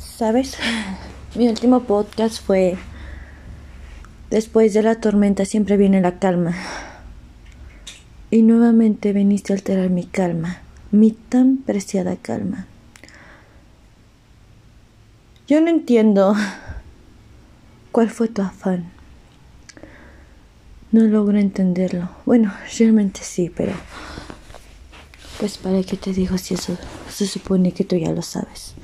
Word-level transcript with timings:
¿Sabes? 0.00 0.56
Mi 1.34 1.48
último 1.48 1.82
podcast 1.82 2.42
fue 2.42 2.78
Después 4.30 4.72
de 4.72 4.82
la 4.82 4.94
tormenta 4.94 5.44
siempre 5.44 5.76
viene 5.76 6.00
la 6.00 6.18
calma. 6.18 6.54
Y 8.30 8.42
nuevamente 8.42 9.12
viniste 9.12 9.52
a 9.52 9.56
alterar 9.56 9.90
mi 9.90 10.06
calma, 10.06 10.62
mi 10.90 11.10
tan 11.10 11.58
preciada 11.58 12.16
calma. 12.16 12.66
Yo 15.48 15.60
no 15.60 15.68
entiendo 15.68 16.34
cuál 17.92 18.08
fue 18.08 18.28
tu 18.28 18.40
afán. 18.40 18.90
No 20.92 21.02
logro 21.02 21.38
entenderlo. 21.38 22.08
Bueno, 22.24 22.54
realmente 22.78 23.20
sí, 23.22 23.52
pero... 23.54 23.72
Pues 25.38 25.58
para 25.58 25.82
qué 25.82 25.96
te 25.96 26.12
digo 26.12 26.38
si 26.38 26.54
eso 26.54 26.78
se 27.08 27.26
supone 27.26 27.72
que 27.72 27.84
tú 27.84 27.96
ya 27.96 28.12
lo 28.12 28.22
sabes. 28.22 28.74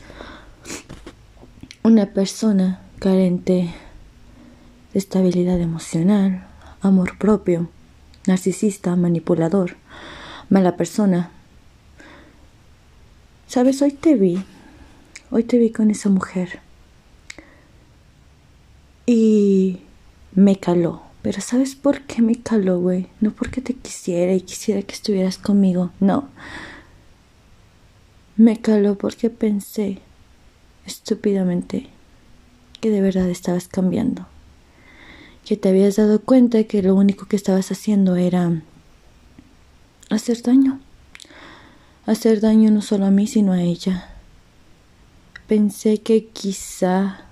Una 1.86 2.06
persona 2.06 2.80
carente 2.98 3.72
de 4.92 4.98
estabilidad 4.98 5.60
emocional, 5.60 6.44
amor 6.80 7.16
propio, 7.16 7.70
narcisista, 8.26 8.96
manipulador, 8.96 9.76
mala 10.50 10.76
persona. 10.76 11.30
Sabes, 13.46 13.82
hoy 13.82 13.92
te 13.92 14.16
vi, 14.16 14.42
hoy 15.30 15.44
te 15.44 15.58
vi 15.58 15.70
con 15.70 15.92
esa 15.92 16.08
mujer 16.08 16.58
y 19.06 19.78
me 20.34 20.58
caló. 20.58 21.02
Pero 21.22 21.40
¿sabes 21.40 21.76
por 21.76 22.00
qué 22.00 22.20
me 22.20 22.34
caló, 22.34 22.80
güey? 22.80 23.06
No 23.20 23.30
porque 23.30 23.60
te 23.60 23.74
quisiera 23.74 24.32
y 24.32 24.40
quisiera 24.40 24.82
que 24.82 24.94
estuvieras 24.96 25.38
conmigo, 25.38 25.92
no. 26.00 26.30
Me 28.36 28.60
caló 28.60 28.98
porque 28.98 29.30
pensé 29.30 30.00
estúpidamente 30.86 31.88
que 32.80 32.90
de 32.90 33.00
verdad 33.00 33.28
estabas 33.28 33.68
cambiando, 33.68 34.26
que 35.44 35.56
te 35.56 35.68
habías 35.68 35.96
dado 35.96 36.20
cuenta 36.20 36.64
que 36.64 36.82
lo 36.82 36.94
único 36.94 37.26
que 37.26 37.36
estabas 37.36 37.70
haciendo 37.70 38.16
era 38.16 38.62
hacer 40.10 40.42
daño, 40.42 40.80
hacer 42.06 42.40
daño 42.40 42.70
no 42.70 42.82
solo 42.82 43.06
a 43.06 43.10
mí, 43.10 43.26
sino 43.26 43.52
a 43.52 43.62
ella. 43.62 44.10
Pensé 45.48 45.98
que 45.98 46.26
quizá 46.26 47.26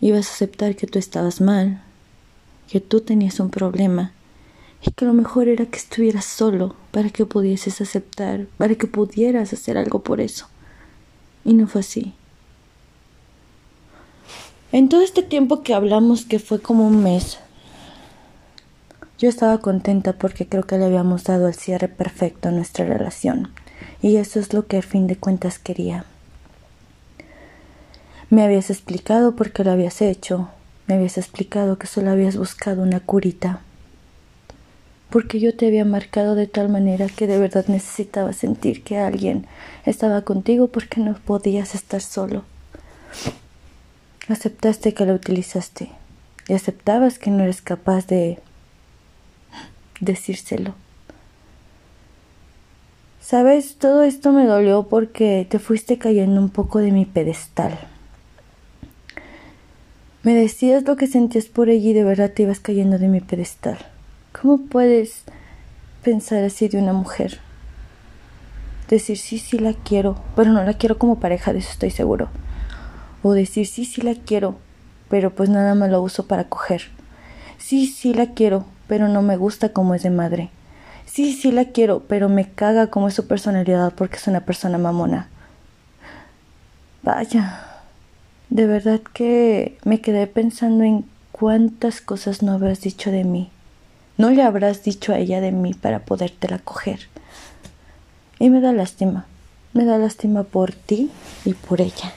ibas 0.00 0.28
a 0.28 0.32
aceptar 0.32 0.76
que 0.76 0.86
tú 0.86 0.98
estabas 0.98 1.40
mal, 1.40 1.82
que 2.68 2.80
tú 2.80 3.00
tenías 3.00 3.40
un 3.40 3.50
problema 3.50 4.12
y 4.82 4.92
que 4.92 5.04
lo 5.04 5.12
mejor 5.12 5.48
era 5.48 5.66
que 5.66 5.78
estuvieras 5.78 6.24
solo 6.24 6.74
para 6.90 7.10
que 7.10 7.26
pudieses 7.26 7.80
aceptar, 7.80 8.46
para 8.56 8.74
que 8.74 8.86
pudieras 8.86 9.52
hacer 9.52 9.76
algo 9.76 10.02
por 10.02 10.20
eso. 10.20 10.46
Y 11.44 11.54
no 11.54 11.66
fue 11.66 11.82
así. 11.82 12.14
En 14.72 14.88
todo 14.88 15.02
este 15.02 15.24
tiempo 15.24 15.62
que 15.62 15.74
hablamos, 15.74 16.24
que 16.24 16.38
fue 16.38 16.60
como 16.62 16.86
un 16.86 17.02
mes, 17.02 17.40
yo 19.18 19.28
estaba 19.28 19.58
contenta 19.58 20.12
porque 20.12 20.46
creo 20.46 20.62
que 20.62 20.78
le 20.78 20.84
habíamos 20.84 21.24
dado 21.24 21.48
el 21.48 21.54
cierre 21.54 21.88
perfecto 21.88 22.48
a 22.48 22.52
nuestra 22.52 22.84
relación. 22.84 23.52
Y 24.00 24.16
eso 24.16 24.38
es 24.38 24.54
lo 24.54 24.68
que 24.68 24.76
al 24.76 24.84
fin 24.84 25.08
de 25.08 25.16
cuentas 25.16 25.58
quería. 25.58 26.04
Me 28.30 28.44
habías 28.44 28.70
explicado 28.70 29.34
por 29.34 29.50
qué 29.50 29.64
lo 29.64 29.72
habías 29.72 30.00
hecho. 30.02 30.48
Me 30.86 30.94
habías 30.94 31.18
explicado 31.18 31.76
que 31.76 31.88
solo 31.88 32.12
habías 32.12 32.36
buscado 32.36 32.82
una 32.82 33.00
curita. 33.00 33.60
Porque 35.10 35.40
yo 35.40 35.56
te 35.56 35.66
había 35.66 35.84
marcado 35.84 36.36
de 36.36 36.46
tal 36.46 36.68
manera 36.68 37.08
que 37.08 37.26
de 37.26 37.40
verdad 37.40 37.64
necesitaba 37.66 38.32
sentir 38.32 38.84
que 38.84 38.98
alguien 38.98 39.48
estaba 39.84 40.22
contigo 40.22 40.68
porque 40.68 41.00
no 41.00 41.14
podías 41.14 41.74
estar 41.74 42.00
solo. 42.00 42.44
Aceptaste 44.30 44.94
que 44.94 45.06
lo 45.06 45.14
utilizaste 45.14 45.90
y 46.46 46.52
aceptabas 46.52 47.18
que 47.18 47.32
no 47.32 47.42
eres 47.42 47.62
capaz 47.62 48.06
de 48.06 48.38
decírselo. 49.98 50.76
Sabes, 53.20 53.74
todo 53.76 54.04
esto 54.04 54.30
me 54.30 54.46
dolió 54.46 54.84
porque 54.84 55.48
te 55.50 55.58
fuiste 55.58 55.98
cayendo 55.98 56.40
un 56.40 56.48
poco 56.48 56.78
de 56.78 56.92
mi 56.92 57.06
pedestal. 57.06 57.76
Me 60.22 60.32
decías 60.32 60.84
lo 60.84 60.94
que 60.94 61.08
sentías 61.08 61.46
por 61.46 61.68
ella 61.68 61.90
y 61.90 61.92
de 61.92 62.04
verdad 62.04 62.30
te 62.30 62.44
ibas 62.44 62.60
cayendo 62.60 62.98
de 62.98 63.08
mi 63.08 63.20
pedestal. 63.20 63.78
¿Cómo 64.40 64.58
puedes 64.58 65.24
pensar 66.04 66.44
así 66.44 66.68
de 66.68 66.78
una 66.78 66.92
mujer? 66.92 67.40
Decir 68.88 69.18
sí, 69.18 69.38
sí 69.38 69.58
la 69.58 69.72
quiero, 69.72 70.22
pero 70.36 70.52
no 70.52 70.62
la 70.62 70.74
quiero 70.74 70.98
como 70.98 71.18
pareja, 71.18 71.52
de 71.52 71.58
eso 71.58 71.70
estoy 71.72 71.90
seguro. 71.90 72.28
O 73.22 73.32
decir, 73.32 73.66
sí, 73.66 73.84
sí 73.84 74.00
la 74.00 74.14
quiero, 74.14 74.56
pero 75.08 75.34
pues 75.34 75.48
nada 75.50 75.74
más 75.74 75.90
lo 75.90 76.00
uso 76.00 76.26
para 76.26 76.44
coger. 76.44 76.82
Sí, 77.58 77.86
sí 77.86 78.14
la 78.14 78.28
quiero, 78.34 78.64
pero 78.86 79.08
no 79.08 79.22
me 79.22 79.36
gusta 79.36 79.70
como 79.70 79.94
es 79.94 80.02
de 80.02 80.10
madre. 80.10 80.50
Sí, 81.06 81.32
sí 81.32 81.52
la 81.52 81.66
quiero, 81.66 82.04
pero 82.08 82.28
me 82.28 82.48
caga 82.48 82.86
como 82.86 83.08
es 83.08 83.14
su 83.14 83.26
personalidad 83.26 83.92
porque 83.94 84.16
es 84.16 84.26
una 84.26 84.40
persona 84.40 84.78
mamona. 84.78 85.28
Vaya, 87.02 87.66
de 88.48 88.66
verdad 88.66 89.00
que 89.12 89.78
me 89.84 90.00
quedé 90.00 90.26
pensando 90.26 90.84
en 90.84 91.04
cuántas 91.32 92.00
cosas 92.00 92.42
no 92.42 92.52
habrás 92.52 92.80
dicho 92.80 93.10
de 93.10 93.24
mí. 93.24 93.50
No 94.18 94.30
le 94.30 94.42
habrás 94.42 94.84
dicho 94.84 95.12
a 95.12 95.18
ella 95.18 95.40
de 95.40 95.50
mí 95.50 95.74
para 95.74 96.00
podértela 96.00 96.58
coger. 96.58 97.08
Y 98.38 98.50
me 98.50 98.60
da 98.60 98.72
lástima. 98.72 99.26
Me 99.72 99.84
da 99.84 99.98
lástima 99.98 100.44
por 100.44 100.72
ti 100.72 101.10
y 101.44 101.54
por 101.54 101.80
ella. 101.80 102.12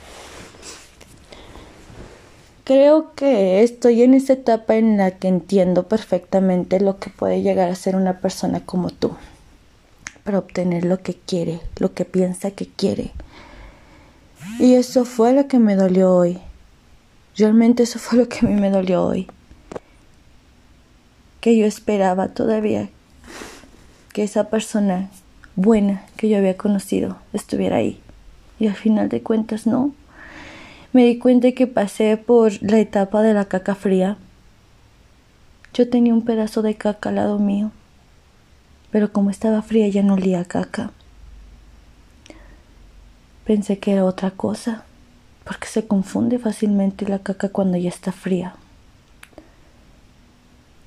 Creo 2.64 3.14
que 3.14 3.62
estoy 3.62 4.02
en 4.02 4.14
esa 4.14 4.32
etapa 4.32 4.76
en 4.76 4.96
la 4.96 5.10
que 5.10 5.28
entiendo 5.28 5.86
perfectamente 5.86 6.80
lo 6.80 6.98
que 6.98 7.10
puede 7.10 7.42
llegar 7.42 7.68
a 7.68 7.74
ser 7.74 7.94
una 7.94 8.20
persona 8.20 8.64
como 8.64 8.88
tú, 8.88 9.14
para 10.24 10.38
obtener 10.38 10.86
lo 10.86 11.02
que 11.02 11.12
quiere, 11.12 11.60
lo 11.76 11.92
que 11.92 12.06
piensa 12.06 12.52
que 12.52 12.66
quiere. 12.66 13.12
Y 14.58 14.76
eso 14.76 15.04
fue 15.04 15.34
lo 15.34 15.46
que 15.46 15.58
me 15.58 15.76
dolió 15.76 16.14
hoy. 16.14 16.38
Realmente 17.36 17.82
eso 17.82 17.98
fue 17.98 18.20
lo 18.20 18.28
que 18.30 18.46
a 18.46 18.48
mí 18.48 18.58
me 18.58 18.70
dolió 18.70 19.04
hoy. 19.04 19.26
Que 21.42 21.58
yo 21.58 21.66
esperaba 21.66 22.28
todavía 22.28 22.88
que 24.14 24.22
esa 24.22 24.48
persona 24.48 25.10
buena 25.54 26.06
que 26.16 26.30
yo 26.30 26.38
había 26.38 26.56
conocido 26.56 27.18
estuviera 27.34 27.76
ahí. 27.76 28.00
Y 28.58 28.68
al 28.68 28.74
final 28.74 29.10
de 29.10 29.22
cuentas 29.22 29.66
no 29.66 29.92
me 30.94 31.04
di 31.04 31.18
cuenta 31.18 31.50
que 31.50 31.66
pasé 31.66 32.16
por 32.16 32.52
la 32.62 32.78
etapa 32.78 33.20
de 33.20 33.34
la 33.34 33.46
caca 33.46 33.74
fría. 33.74 34.16
Yo 35.74 35.90
tenía 35.90 36.14
un 36.14 36.24
pedazo 36.24 36.62
de 36.62 36.76
caca 36.76 37.08
al 37.08 37.16
lado 37.16 37.40
mío, 37.40 37.72
pero 38.92 39.12
como 39.12 39.30
estaba 39.30 39.60
fría 39.60 39.88
ya 39.88 40.04
no 40.04 40.14
olía 40.14 40.44
caca. 40.44 40.92
Pensé 43.44 43.80
que 43.80 43.92
era 43.92 44.04
otra 44.04 44.30
cosa, 44.30 44.84
porque 45.42 45.66
se 45.66 45.84
confunde 45.84 46.38
fácilmente 46.38 47.08
la 47.08 47.18
caca 47.18 47.48
cuando 47.48 47.76
ya 47.76 47.88
está 47.88 48.12
fría. 48.12 48.54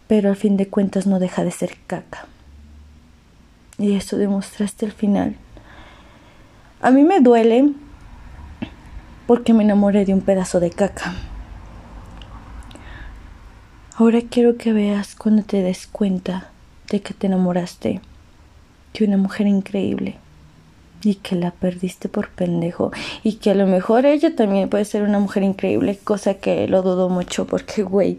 Pero 0.07 0.29
al 0.29 0.37
fin 0.37 0.55
de 0.55 0.69
cuentas 0.69 1.05
no 1.05 1.19
deja 1.19 1.43
de 1.43 1.51
ser 1.51 1.75
caca. 1.85 2.27
Y 3.77 3.97
eso 3.97 4.17
demostraste 4.17 4.85
al 4.85 4.93
final. 4.93 5.35
A 6.79 6.91
mí 6.91 7.03
me 7.03 7.19
duele 7.19 7.73
porque 9.27 9.53
me 9.53 9.63
enamoré 9.63 10.05
de 10.05 10.13
un 10.13 10.21
pedazo 10.21 10.59
de 10.59 10.71
caca. 10.71 11.13
Ahora 13.95 14.21
quiero 14.21 14.57
que 14.57 14.73
veas 14.73 15.15
cuando 15.15 15.43
te 15.43 15.61
des 15.61 15.85
cuenta 15.85 16.49
de 16.89 17.01
que 17.01 17.13
te 17.13 17.27
enamoraste 17.27 17.99
de 18.93 19.05
una 19.05 19.17
mujer 19.17 19.47
increíble 19.47 20.15
y 21.03 21.15
que 21.15 21.35
la 21.35 21.51
perdiste 21.51 22.07
por 22.09 22.29
pendejo 22.29 22.91
y 23.23 23.33
que 23.33 23.51
a 23.51 23.55
lo 23.55 23.67
mejor 23.67 24.05
ella 24.05 24.35
también 24.35 24.69
puede 24.69 24.85
ser 24.85 25.03
una 25.03 25.19
mujer 25.19 25.43
increíble, 25.43 25.99
cosa 26.03 26.35
que 26.35 26.67
lo 26.67 26.81
dudo 26.81 27.09
mucho 27.09 27.45
porque, 27.45 27.83
güey, 27.83 28.17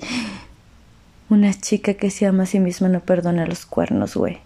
una 1.31 1.55
chica 1.55 1.95
que 1.95 2.11
se 2.11 2.27
ama 2.27 2.43
a 2.43 2.47
sí 2.47 2.61
misma 2.61 2.89
no 2.89 3.01
perdona 3.01 3.47
los 3.47 3.65
cuernos, 3.65 4.15
güey. 4.15 4.39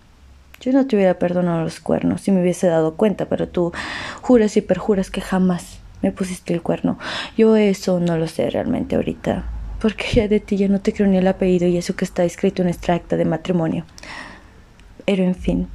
Yo 0.60 0.72
no 0.72 0.86
te 0.86 0.94
hubiera 0.94 1.19
perdonado 1.19 1.64
los 1.64 1.81
cuernos 1.81 2.20
si 2.20 2.31
me 2.31 2.40
hubiese 2.40 2.69
dado 2.69 2.94
cuenta, 2.94 3.26
pero 3.26 3.48
tú 3.48 3.72
juras 4.20 4.56
y 4.56 4.60
perjuras 4.60 5.10
que 5.10 5.20
jamás 5.20 5.81
me 6.02 6.12
pusiste 6.12 6.52
el 6.52 6.62
cuerno. 6.62 6.99
Yo 7.37 7.56
eso 7.56 8.00
no 8.00 8.16
lo 8.19 8.26
sé 8.28 8.50
realmente 8.50 8.96
ahorita, 8.96 9.44
porque 9.81 10.06
ya 10.14 10.28
de 10.28 10.40
ti 10.40 10.56
ya 10.56 10.69
no 10.69 10.81
te 10.81 10.93
creo 10.93 11.08
ni 11.08 11.16
el 11.16 11.26
apellido 11.26 11.66
y 11.66 11.76
eso 11.76 11.96
que 11.96 12.04
está 12.04 12.25
escrito 12.25 12.62
en 12.62 12.66
nuestra 12.66 12.94
acta 12.94 13.16
de 13.16 13.25
matrimonio. 13.25 13.84
Pero 15.06 15.25
en 15.25 15.34
fin. 15.34 15.69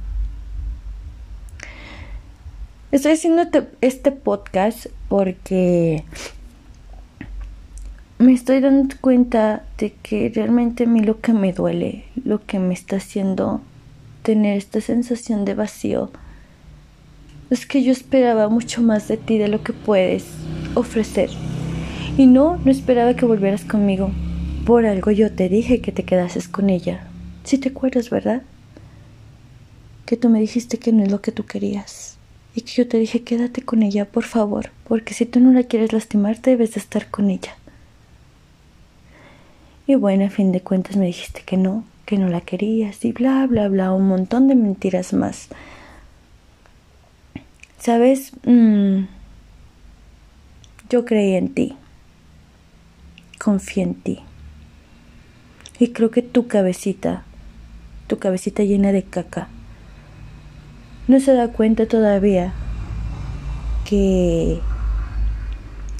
Estoy 2.90 3.12
haciendo 3.12 3.42
este 3.82 4.12
podcast 4.12 4.86
porque 5.08 6.04
me 8.18 8.32
estoy 8.32 8.60
dando 8.60 8.94
cuenta 9.00 9.64
de 9.76 9.92
que 10.02 10.32
realmente 10.34 10.84
a 10.84 10.86
mí 10.86 11.00
lo 11.00 11.20
que 11.20 11.32
me 11.32 11.52
duele, 11.52 12.04
lo 12.24 12.44
que 12.44 12.58
me 12.58 12.74
está 12.74 12.96
haciendo 12.96 13.60
tener 14.22 14.56
esta 14.56 14.80
sensación 14.80 15.44
de 15.44 15.54
vacío, 15.54 16.10
es 17.50 17.66
que 17.66 17.82
yo 17.82 17.92
esperaba 17.92 18.48
mucho 18.48 18.82
más 18.82 19.08
de 19.08 19.16
ti 19.16 19.38
de 19.38 19.48
lo 19.48 19.62
que 19.62 19.72
puedes 19.72 20.24
ofrecer. 20.74 21.30
Y 22.16 22.26
no, 22.26 22.58
no 22.64 22.70
esperaba 22.70 23.14
que 23.14 23.24
volvieras 23.24 23.64
conmigo. 23.64 24.10
Por 24.66 24.84
algo 24.86 25.10
yo 25.10 25.32
te 25.32 25.48
dije 25.48 25.80
que 25.80 25.92
te 25.92 26.04
quedases 26.04 26.48
con 26.48 26.68
ella. 26.68 27.08
Si 27.44 27.58
te 27.58 27.70
acuerdas, 27.70 28.10
¿verdad? 28.10 28.42
Que 30.04 30.16
tú 30.16 30.28
me 30.28 30.40
dijiste 30.40 30.78
que 30.78 30.92
no 30.92 31.02
es 31.02 31.10
lo 31.10 31.22
que 31.22 31.32
tú 31.32 31.46
querías. 31.46 32.18
Y 32.54 32.62
que 32.62 32.72
yo 32.72 32.88
te 32.88 32.98
dije 32.98 33.22
quédate 33.22 33.62
con 33.62 33.82
ella, 33.82 34.04
por 34.04 34.24
favor, 34.24 34.70
porque 34.86 35.14
si 35.14 35.26
tú 35.26 35.40
no 35.40 35.52
la 35.52 35.62
quieres 35.62 35.92
lastimar, 35.92 36.42
debes 36.42 36.74
de 36.74 36.80
estar 36.80 37.10
con 37.10 37.30
ella. 37.30 37.56
Y 39.86 39.94
bueno, 39.94 40.26
a 40.26 40.30
fin 40.30 40.52
de 40.52 40.60
cuentas 40.60 40.96
me 40.96 41.06
dijiste 41.06 41.42
que 41.46 41.56
no, 41.56 41.84
que 42.04 42.18
no 42.18 42.28
la 42.28 42.42
querías 42.42 43.04
y 43.04 43.12
bla, 43.12 43.46
bla, 43.46 43.68
bla, 43.68 43.92
un 43.94 44.08
montón 44.08 44.48
de 44.48 44.54
mentiras 44.54 45.14
más. 45.14 45.48
¿Sabes? 47.78 48.32
Mm, 48.44 49.04
yo 50.90 51.04
creí 51.04 51.34
en 51.34 51.54
ti. 51.54 51.76
Confié 53.38 53.84
en 53.84 53.94
ti. 53.94 54.20
Y 55.78 55.92
creo 55.92 56.10
que 56.10 56.22
tu 56.22 56.48
cabecita, 56.48 57.22
tu 58.08 58.18
cabecita 58.18 58.64
llena 58.64 58.90
de 58.90 59.04
caca, 59.04 59.48
no 61.06 61.20
se 61.20 61.32
da 61.32 61.48
cuenta 61.48 61.86
todavía 61.86 62.52
que, 63.88 64.60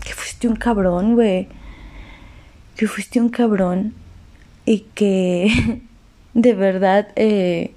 que 0.04 0.12
fuiste 0.14 0.48
un 0.48 0.56
cabrón, 0.56 1.14
güey. 1.14 1.48
Que 2.76 2.86
fuiste 2.86 3.20
un 3.20 3.28
cabrón 3.28 3.94
y 4.64 4.80
que 4.94 5.80
de 6.34 6.54
verdad 6.54 7.08
eh, 7.16 7.72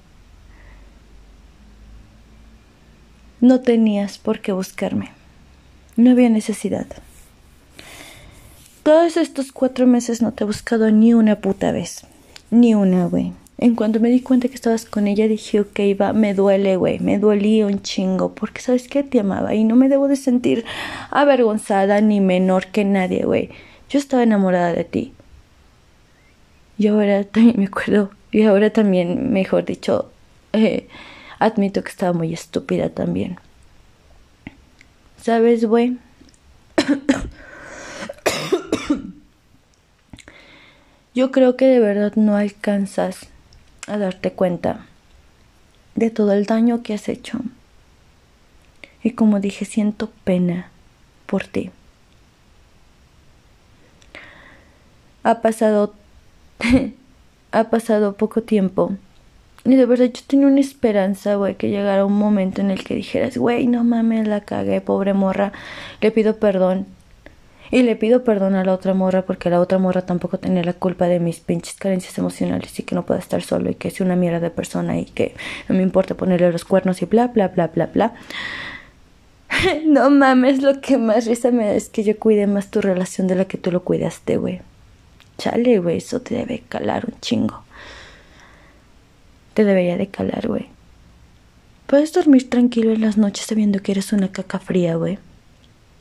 no 3.42 3.60
tenías 3.60 4.20
por 4.20 4.40
qué 4.40 4.52
buscarme. 4.52 5.12
No 5.98 6.12
había 6.12 6.30
necesidad. 6.30 6.86
Todos 8.84 9.18
estos 9.18 9.52
cuatro 9.52 9.88
meses 9.88 10.22
no 10.22 10.32
te 10.32 10.44
he 10.44 10.48
buscado 10.48 10.90
ni 10.92 11.14
una 11.14 11.38
puta 11.38 11.72
vez. 11.72 12.06
Ni 12.52 12.76
una, 12.76 13.06
güey. 13.08 13.34
En 13.58 13.76
cuanto 13.76 14.00
me 14.00 14.10
di 14.10 14.22
cuenta 14.22 14.48
que 14.48 14.56
estabas 14.56 14.86
con 14.86 15.08
ella, 15.08 15.28
dije, 15.28 15.60
ok, 15.60 15.80
va, 16.00 16.14
me 16.14 16.34
duele, 16.34 16.78
güey, 16.78 17.00
me 17.00 17.20
dolía 17.20 17.68
un 17.68 17.82
chingo, 17.82 18.34
porque 18.34 18.62
sabes 18.62 18.88
que 18.88 19.04
te 19.04 19.20
amaba 19.20 19.54
y 19.54 19.64
no 19.64 19.76
me 19.76 19.88
debo 19.88 20.08
de 20.08 20.16
sentir 20.16 20.66
avergonzada 21.12 22.02
ni 22.02 22.20
menor 22.20 22.68
que 22.68 22.86
nadie, 22.86 23.24
güey. 23.24 23.50
Yo 23.90 24.00
estaba 24.00 24.24
enamorada 24.24 24.74
de 24.74 24.84
ti. 24.84 25.14
Y 26.80 26.88
ahora 26.88 27.24
también 27.24 27.60
me 27.60 27.66
acuerdo, 27.66 28.10
y 28.32 28.42
ahora 28.44 28.72
también, 28.72 29.32
mejor 29.32 29.66
dicho, 29.66 30.12
eh, 30.54 30.88
admito 31.42 31.84
que 31.84 31.90
estaba 31.90 32.14
muy 32.14 32.34
estúpida 32.34 32.90
también. 32.90 33.38
¿Sabes, 35.20 35.66
güey? 35.66 35.98
Yo 41.16 41.32
creo 41.32 41.58
que 41.58 41.66
de 41.66 41.80
verdad 41.80 42.14
no 42.16 42.38
alcanzas 42.38 43.28
a 43.88 43.98
darte 43.98 44.34
cuenta 44.34 44.86
de 45.96 46.12
todo 46.12 46.32
el 46.34 46.46
daño 46.46 46.84
que 46.84 46.94
has 46.94 47.10
hecho. 47.10 47.40
Y 49.04 49.14
como 49.14 49.40
dije, 49.40 49.66
siento 49.66 50.12
pena 50.24 50.70
por 51.26 51.48
ti. 51.48 51.72
Ha 55.24 55.42
pasado 55.42 55.96
ha 57.52 57.64
pasado 57.66 58.14
poco 58.14 58.44
tiempo. 58.44 58.96
Y 59.64 59.76
de 59.76 59.86
verdad 59.86 60.06
yo 60.06 60.22
tenía 60.26 60.48
una 60.48 60.60
esperanza, 60.60 61.36
güey, 61.36 61.56
que 61.56 61.70
llegara 61.70 62.06
un 62.06 62.14
momento 62.18 62.62
en 62.62 62.72
el 62.72 62.84
que 62.84 62.96
dijeras, 62.96 63.38
güey, 63.38 63.68
no 63.68 63.84
mames, 63.84 64.28
la 64.28 64.42
cagué, 64.42 64.82
pobre 64.82 65.14
morra, 65.14 65.54
le 66.02 66.12
pido 66.12 66.38
perdón. 66.38 66.88
Y 67.70 67.84
le 67.84 67.96
pido 67.96 68.24
perdón 68.26 68.56
a 68.56 68.66
la 68.66 68.74
otra 68.74 68.94
morra 68.94 69.22
porque 69.22 69.50
la 69.50 69.62
otra 69.62 69.78
morra 69.78 70.02
tampoco 70.02 70.40
tenía 70.40 70.64
la 70.64 70.74
culpa 70.74 71.06
de 71.06 71.22
mis 71.22 71.40
pinches 71.40 71.76
carencias 71.76 72.18
emocionales 72.18 72.78
y 72.78 72.84
que 72.84 72.96
no 72.96 73.06
pueda 73.06 73.22
estar 73.22 73.42
solo 73.44 73.70
y 73.70 73.76
que 73.76 73.88
es 73.88 74.02
una 74.02 74.18
mierda 74.18 74.42
de 74.42 74.50
persona 74.50 74.98
y 75.00 75.06
que 75.06 75.36
no 75.70 75.76
me 75.76 75.84
importa 75.84 76.16
ponerle 76.16 76.52
los 76.52 76.66
cuernos 76.66 77.02
y 77.02 77.06
bla, 77.06 77.28
bla, 77.28 77.48
bla, 77.48 77.68
bla, 77.68 77.86
bla. 77.86 78.14
no 79.86 80.10
mames, 80.10 80.62
lo 80.62 80.82
que 80.82 80.98
más 80.98 81.28
risa 81.28 81.52
me 81.52 81.66
da 81.66 81.74
es 81.74 81.88
que 81.88 82.04
yo 82.04 82.18
cuide 82.18 82.48
más 82.48 82.72
tu 82.72 82.82
relación 82.82 83.28
de 83.28 83.36
la 83.36 83.46
que 83.46 83.58
tú 83.58 83.72
lo 83.72 83.84
cuidaste, 83.84 84.38
güey. 84.38 84.62
Chale, 85.38 85.80
güey, 85.80 85.98
eso 85.98 86.22
te 86.22 86.36
debe 86.36 86.64
calar 86.68 87.06
un 87.06 87.20
chingo. 87.22 87.64
Debería 89.66 89.98
de 89.98 90.08
calar, 90.08 90.48
güey. 90.48 90.68
Puedes 91.88 92.14
dormir 92.14 92.50
tranquilo 92.50 92.94
en 92.94 93.02
las 93.02 93.18
noches 93.18 93.46
sabiendo 93.46 93.82
que 93.82 93.92
eres 93.92 94.14
una 94.14 94.32
caca 94.32 94.60
fría, 94.60 94.96
güey. 94.96 95.20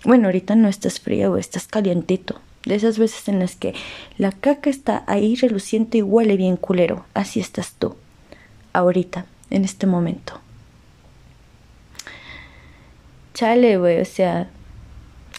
Bueno, 0.04 0.26
ahorita 0.26 0.54
no 0.54 0.68
estás 0.68 1.00
frío, 1.00 1.36
estás 1.36 1.66
calientito. 1.66 2.40
De 2.64 2.74
esas 2.74 2.98
veces 2.98 3.28
en 3.28 3.38
las 3.38 3.56
que 3.56 3.74
la 4.18 4.32
caca 4.32 4.70
está 4.70 5.02
ahí 5.06 5.34
reluciente 5.34 5.98
y 5.98 6.02
huele 6.02 6.36
bien 6.36 6.56
culero. 6.56 7.04
Así 7.12 7.40
estás 7.40 7.72
tú. 7.72 7.96
Ahorita, 8.72 9.26
en 9.50 9.64
este 9.64 9.86
momento. 9.86 10.40
Chale, 13.34 13.78
güey, 13.78 14.00
o 14.00 14.04
sea. 14.04 14.48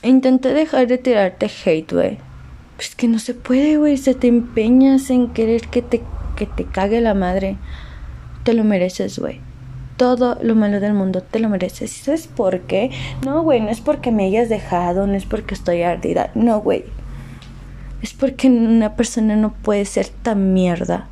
Intenté 0.04 0.54
dejar 0.54 0.88
de 0.88 0.98
tirarte 0.98 1.46
hate, 1.46 1.94
güey. 1.94 2.18
Pero 2.76 2.90
es 2.90 2.96
que 2.96 3.08
no 3.08 3.20
se 3.20 3.36
puede, 3.36 3.78
güey. 3.78 3.98
Se 3.98 4.16
te 4.16 4.28
empeñas 4.28 5.12
en 5.12 5.30
querer 5.30 5.68
que 5.68 5.82
te, 5.82 6.02
que 6.36 6.48
te 6.48 6.66
cague 6.66 7.00
la 7.02 7.14
madre. 7.14 7.58
Te 8.44 8.54
lo 8.54 8.64
mereces, 8.64 9.20
güey 9.20 9.40
todo 10.02 10.40
lo 10.42 10.56
malo 10.56 10.80
del 10.80 10.96
mundo 10.96 11.22
te 11.22 11.38
lo 11.38 11.48
mereces. 11.48 11.96
¿Y 11.96 12.04
sabes 12.04 12.26
por 12.26 12.62
qué? 12.62 12.90
No, 13.24 13.44
güey, 13.44 13.62
no 13.62 13.70
es 13.70 13.82
porque 13.82 14.12
me 14.12 14.26
hayas 14.26 14.50
dejado, 14.50 15.06
no 15.06 15.14
es 15.14 15.26
porque 15.26 15.54
estoy 15.54 15.84
ardida. 15.84 16.32
No, 16.34 16.60
güey. 16.60 16.86
Es 18.02 18.14
porque 18.14 18.48
una 18.48 18.96
persona 18.96 19.36
no 19.36 19.54
puede 19.54 19.86
ser 19.86 20.08
tan 20.08 20.54
mierda 20.54 21.08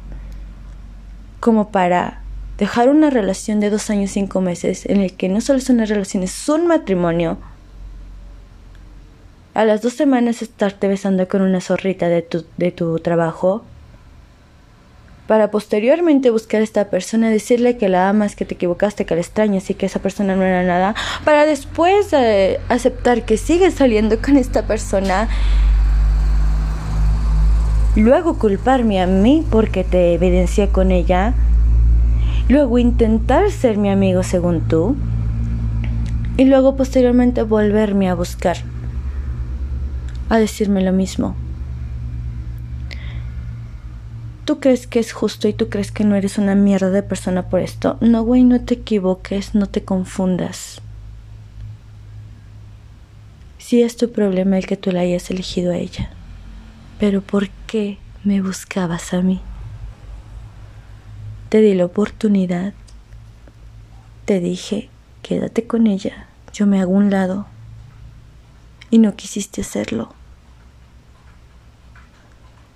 como 1.39 1.69
para 1.69 2.23
dejar 2.57 2.89
una 2.89 3.11
relación 3.11 3.59
de 3.59 3.69
dos 3.69 3.91
años, 3.91 4.09
cinco 4.09 4.41
meses, 4.41 4.87
en 4.87 5.01
el 5.01 5.13
que 5.13 5.29
no 5.29 5.39
solo 5.39 5.59
son 5.59 5.77
las 5.77 5.89
relaciones, 5.89 6.31
es 6.31 6.49
un 6.49 6.65
matrimonio. 6.65 7.37
A 9.53 9.65
las 9.65 9.83
dos 9.83 9.93
semanas 9.93 10.41
estarte 10.41 10.87
besando 10.87 11.27
con 11.27 11.43
una 11.43 11.61
zorrita 11.61 12.09
de 12.09 12.23
tu, 12.23 12.43
de 12.57 12.71
tu 12.71 12.97
trabajo 12.97 13.63
para 15.29 15.51
posteriormente 15.51 16.31
buscar 16.31 16.61
a 16.61 16.63
esta 16.63 16.89
persona, 16.89 17.29
decirle 17.29 17.77
que 17.77 17.87
la 17.87 18.09
amas, 18.09 18.35
que 18.35 18.45
te 18.45 18.55
equivocaste, 18.55 19.05
que 19.05 19.13
la 19.13 19.21
extrañas 19.21 19.69
y 19.69 19.75
que 19.75 19.85
esa 19.85 19.99
persona 19.99 20.35
no 20.35 20.41
era 20.41 20.63
nada, 20.63 20.95
para 21.23 21.45
después 21.45 22.11
eh, 22.13 22.59
aceptar 22.67 23.25
que 23.25 23.37
sigues 23.37 23.75
saliendo 23.75 24.19
con 24.23 24.37
esta 24.37 24.65
persona, 24.65 25.29
luego 27.95 28.39
culparme 28.39 29.03
a 29.03 29.05
mí 29.05 29.45
porque 29.51 29.83
te 29.83 30.15
evidencié 30.15 30.69
con 30.69 30.91
ella, 30.91 31.35
luego 32.47 32.79
intentar 32.79 33.51
ser 33.51 33.77
mi 33.77 33.91
amigo 33.91 34.23
según 34.23 34.67
tú, 34.67 34.95
y 36.37 36.45
luego 36.45 36.75
posteriormente 36.75 37.43
volverme 37.43 38.09
a 38.09 38.15
buscar, 38.15 38.57
a 40.27 40.39
decirme 40.39 40.81
lo 40.81 40.91
mismo. 40.91 41.35
Tú 44.49 44.59
crees 44.59 44.87
que 44.87 44.97
es 44.97 45.13
justo 45.13 45.47
y 45.47 45.53
tú 45.53 45.69
crees 45.69 45.91
que 45.91 46.03
no 46.03 46.15
eres 46.15 46.39
una 46.39 46.55
mierda 46.55 46.89
de 46.89 47.03
persona 47.03 47.49
por 47.49 47.59
esto. 47.59 47.97
No, 48.01 48.23
güey, 48.23 48.43
no 48.43 48.59
te 48.59 48.73
equivoques, 48.73 49.53
no 49.53 49.67
te 49.67 49.83
confundas. 49.83 50.81
Sí 53.59 53.83
es 53.83 53.95
tu 53.95 54.11
problema 54.11 54.57
el 54.57 54.65
que 54.65 54.75
tú 54.75 54.91
la 54.91 55.01
hayas 55.01 55.29
elegido 55.29 55.71
a 55.71 55.77
ella. 55.77 56.09
Pero 56.99 57.21
¿por 57.21 57.49
qué 57.67 57.99
me 58.23 58.41
buscabas 58.41 59.13
a 59.13 59.21
mí? 59.21 59.39
Te 61.49 61.61
di 61.61 61.75
la 61.75 61.85
oportunidad. 61.85 62.73
Te 64.25 64.39
dije, 64.39 64.89
quédate 65.21 65.67
con 65.67 65.85
ella. 65.85 66.25
Yo 66.53 66.65
me 66.65 66.81
hago 66.81 66.93
un 66.93 67.11
lado. 67.11 67.45
Y 68.89 68.97
no 68.97 69.15
quisiste 69.15 69.61
hacerlo 69.61 70.15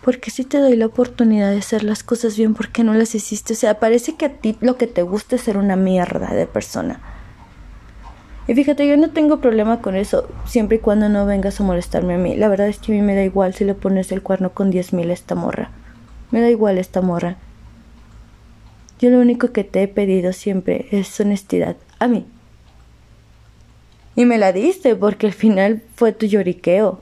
porque 0.03 0.31
si 0.31 0.43
te 0.43 0.57
doy 0.57 0.75
la 0.75 0.87
oportunidad 0.87 1.51
de 1.51 1.59
hacer 1.59 1.83
las 1.83 2.03
cosas 2.03 2.37
bien, 2.37 2.53
¿por 2.53 2.69
qué 2.69 2.83
no 2.83 2.93
las 2.93 3.15
hiciste? 3.15 3.53
O 3.53 3.55
sea, 3.55 3.79
parece 3.79 4.15
que 4.15 4.25
a 4.25 4.33
ti 4.33 4.57
lo 4.59 4.77
que 4.77 4.85
te 4.85 5.01
gusta 5.01 5.37
es 5.37 5.43
ser 5.43 5.57
una 5.57 5.77
mierda 5.77 6.33
de 6.33 6.45
persona. 6.45 6.99
Y 8.45 8.53
fíjate, 8.53 8.85
yo 8.85 8.97
no 8.97 9.11
tengo 9.11 9.39
problema 9.39 9.81
con 9.81 9.95
eso, 9.95 10.27
siempre 10.45 10.77
y 10.77 10.79
cuando 10.81 11.07
no 11.07 11.25
vengas 11.25 11.61
a 11.61 11.63
molestarme 11.63 12.15
a 12.15 12.17
mí. 12.17 12.35
La 12.35 12.49
verdad 12.49 12.67
es 12.67 12.79
que 12.79 12.91
a 12.91 12.95
mí 12.95 13.01
me 13.01 13.15
da 13.15 13.23
igual 13.23 13.53
si 13.53 13.63
le 13.63 13.73
pones 13.73 14.11
el 14.11 14.21
cuerno 14.21 14.51
con 14.51 14.69
diez 14.69 14.91
mil 14.91 15.09
a 15.09 15.13
esta 15.13 15.35
morra. 15.35 15.69
Me 16.31 16.41
da 16.41 16.49
igual 16.49 16.77
esta 16.77 16.99
morra. 16.99 17.37
Yo 18.99 19.09
lo 19.09 19.19
único 19.19 19.53
que 19.53 19.63
te 19.63 19.83
he 19.83 19.87
pedido 19.87 20.33
siempre 20.33 20.87
es 20.91 21.17
honestidad. 21.21 21.77
A 21.99 22.09
mí. 22.09 22.25
Y 24.17 24.25
me 24.25 24.37
la 24.37 24.51
diste 24.51 24.95
porque 24.97 25.27
al 25.27 25.33
final 25.33 25.81
fue 25.95 26.11
tu 26.11 26.25
lloriqueo 26.25 27.01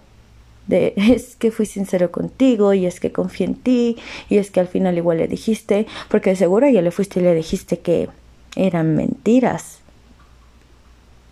de 0.68 0.94
es 0.98 1.36
que 1.36 1.52
fui 1.52 1.66
sincero 1.66 2.12
contigo 2.12 2.74
y 2.74 2.86
es 2.86 3.00
que 3.00 3.12
confié 3.12 3.48
en 3.48 3.56
ti 3.56 3.98
y 4.30 4.38
es 4.38 4.52
que 4.52 4.60
al 4.60 4.68
final 4.68 4.98
igual 4.98 5.18
le 5.18 5.28
dijiste, 5.28 5.88
porque 6.10 6.32
de 6.32 6.36
seguro 6.36 6.68
ya 6.70 6.82
le 6.82 6.92
fuiste 6.92 7.20
y 7.20 7.24
le 7.24 7.36
dijiste 7.36 7.80
que 7.80 8.10
eran 8.56 8.96
mentiras. 8.96 9.80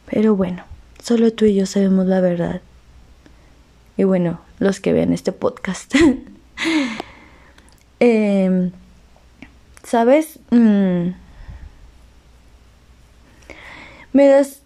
Pero 0.09 0.35
bueno, 0.35 0.63
solo 1.03 1.31
tú 1.33 1.45
y 1.45 1.55
yo 1.55 1.65
sabemos 1.65 2.07
la 2.07 2.21
verdad. 2.21 2.61
Y 3.97 4.05
bueno, 4.05 4.39
los 4.59 4.79
que 4.79 4.93
vean 4.93 5.13
este 5.13 5.31
podcast. 5.31 5.93
Em, 8.01 8.71
¿Sabes? 9.83 10.39
Mm, 10.51 11.09
me 14.13 14.27
das 14.27 14.61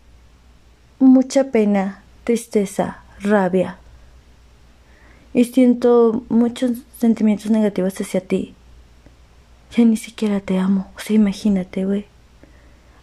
mucha 1.00 1.46
pena, 1.46 2.04
tristeza, 2.26 3.00
rabia. 3.20 3.80
Y 5.34 5.46
siento 5.46 6.24
muchos 6.30 6.72
sentimientos 7.00 7.50
negativos 7.50 8.00
hacia 8.00 8.22
ti. 8.22 8.54
Ya 9.76 9.84
ni 9.86 9.98
siquiera 9.98 10.40
te 10.40 10.60
amo. 10.60 10.92
O 10.96 11.00
sea, 11.00 11.16
imagínate, 11.16 11.86
güey. 11.86 12.06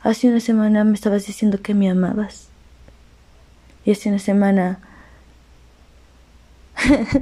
Hace 0.03 0.29
una 0.29 0.41
semana 0.41 0.85
me 0.85 0.95
estabas 0.95 1.27
diciendo 1.27 1.61
que 1.61 1.75
me 1.75 1.91
amabas. 1.91 2.49
Y 3.85 3.91
hace 3.91 4.09
una 4.09 4.19
semana 4.19 4.81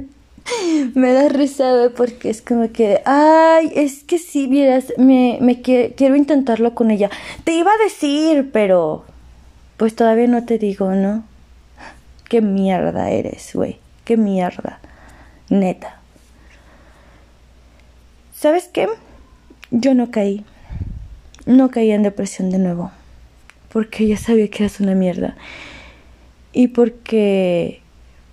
me 0.93 1.13
da 1.13 1.29
risa, 1.29 1.91
porque 1.95 2.29
es 2.29 2.41
como 2.41 2.71
que, 2.71 3.01
ay, 3.05 3.71
es 3.75 4.03
que 4.03 4.19
si 4.19 4.47
vieras, 4.47 4.93
me, 4.97 5.39
me 5.41 5.61
quiero 5.61 6.15
intentarlo 6.15 6.75
con 6.75 6.91
ella. 6.91 7.09
Te 7.43 7.53
iba 7.53 7.71
a 7.71 7.83
decir, 7.83 8.51
pero 8.51 9.05
pues 9.77 9.95
todavía 9.95 10.27
no 10.27 10.45
te 10.45 10.57
digo, 10.57 10.91
¿no? 10.91 11.23
Qué 12.27 12.41
mierda 12.41 13.09
eres, 13.09 13.51
güey. 13.53 13.79
Qué 14.05 14.17
mierda. 14.17 14.79
Neta. 15.49 15.99
¿Sabes 18.35 18.69
qué? 18.71 18.87
Yo 19.71 19.95
no 19.95 20.11
caí. 20.11 20.45
No 21.47 21.71
caí 21.71 21.89
en 21.91 22.03
depresión 22.03 22.51
de 22.51 22.59
nuevo. 22.59 22.91
Porque 23.73 24.07
ya 24.07 24.17
sabía 24.17 24.47
que 24.49 24.63
eras 24.63 24.79
una 24.79 24.93
mierda. 24.93 25.35
Y 26.53 26.67
porque 26.67 27.81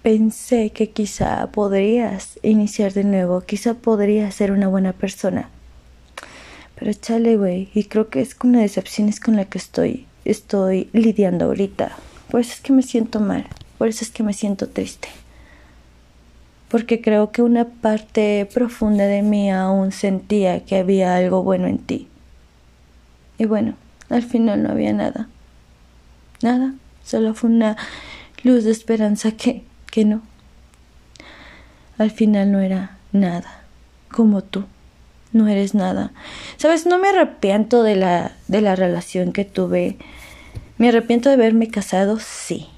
pensé 0.02 0.70
que 0.70 0.90
quizá 0.90 1.46
podrías 1.52 2.38
iniciar 2.42 2.92
de 2.92 3.04
nuevo. 3.04 3.40
Quizá 3.40 3.74
podrías 3.74 4.34
ser 4.34 4.52
una 4.52 4.68
buena 4.68 4.92
persona. 4.92 5.48
Pero 6.78 6.92
chale, 6.92 7.38
güey. 7.38 7.70
Y 7.74 7.84
creo 7.84 8.10
que 8.10 8.20
es 8.20 8.34
con 8.34 8.52
la 8.52 8.60
decepción 8.60 9.08
es 9.08 9.20
con 9.20 9.36
la 9.36 9.46
que 9.46 9.56
estoy, 9.56 10.06
estoy 10.26 10.90
lidiando 10.92 11.46
ahorita. 11.46 11.96
Por 12.30 12.40
eso 12.40 12.52
es 12.52 12.60
que 12.60 12.74
me 12.74 12.82
siento 12.82 13.20
mal. 13.20 13.46
Por 13.78 13.88
eso 13.88 14.04
es 14.04 14.10
que 14.10 14.22
me 14.22 14.34
siento 14.34 14.68
triste 14.68 15.08
porque 16.68 17.00
creo 17.00 17.30
que 17.30 17.42
una 17.42 17.66
parte 17.66 18.48
profunda 18.52 19.04
de 19.06 19.22
mí 19.22 19.50
aún 19.50 19.92
sentía 19.92 20.64
que 20.64 20.76
había 20.76 21.16
algo 21.16 21.42
bueno 21.42 21.66
en 21.66 21.78
ti. 21.78 22.08
Y 23.38 23.44
bueno, 23.44 23.74
al 24.08 24.22
final 24.22 24.62
no 24.62 24.70
había 24.70 24.92
nada. 24.92 25.28
Nada, 26.42 26.74
solo 27.04 27.34
fue 27.34 27.50
una 27.50 27.76
luz 28.42 28.64
de 28.64 28.72
esperanza 28.72 29.32
que, 29.32 29.62
que 29.90 30.04
no. 30.04 30.22
Al 31.98 32.10
final 32.10 32.52
no 32.52 32.60
era 32.60 32.98
nada, 33.12 33.62
como 34.10 34.42
tú. 34.42 34.64
No 35.32 35.48
eres 35.48 35.74
nada. 35.74 36.12
Sabes, 36.56 36.86
no 36.86 36.98
me 36.98 37.08
arrepiento 37.08 37.82
de 37.82 37.96
la, 37.96 38.32
de 38.48 38.60
la 38.60 38.74
relación 38.74 39.32
que 39.32 39.44
tuve. 39.44 39.98
Me 40.78 40.88
arrepiento 40.88 41.28
de 41.28 41.34
haberme 41.34 41.68
casado, 41.68 42.18
sí 42.18 42.68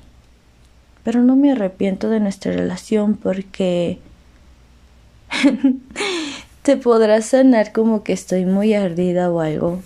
pero 1.09 1.23
no 1.23 1.37
me 1.37 1.53
arrepiento 1.53 2.11
de 2.11 2.21
nuestra 2.21 2.53
relación 2.53 3.15
porque 3.15 3.99
te 6.63 6.77
podrás 6.77 7.25
sonar 7.25 7.73
como 7.73 8.05
que 8.05 8.13
estoy 8.13 8.45
muy 8.45 8.75
ardida 8.75 9.31
o 9.31 9.41
algo, 9.41 9.81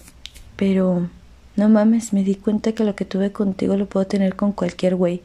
pero 0.56 1.08
no 1.54 1.68
mames, 1.68 2.12
me 2.12 2.24
di 2.24 2.34
cuenta 2.34 2.72
que 2.72 2.82
lo 2.82 2.96
que 2.96 3.04
tuve 3.04 3.30
contigo 3.30 3.76
lo 3.76 3.86
puedo 3.86 4.04
tener 4.04 4.34
con 4.34 4.50
cualquier 4.50 4.96
güey. 4.96 5.22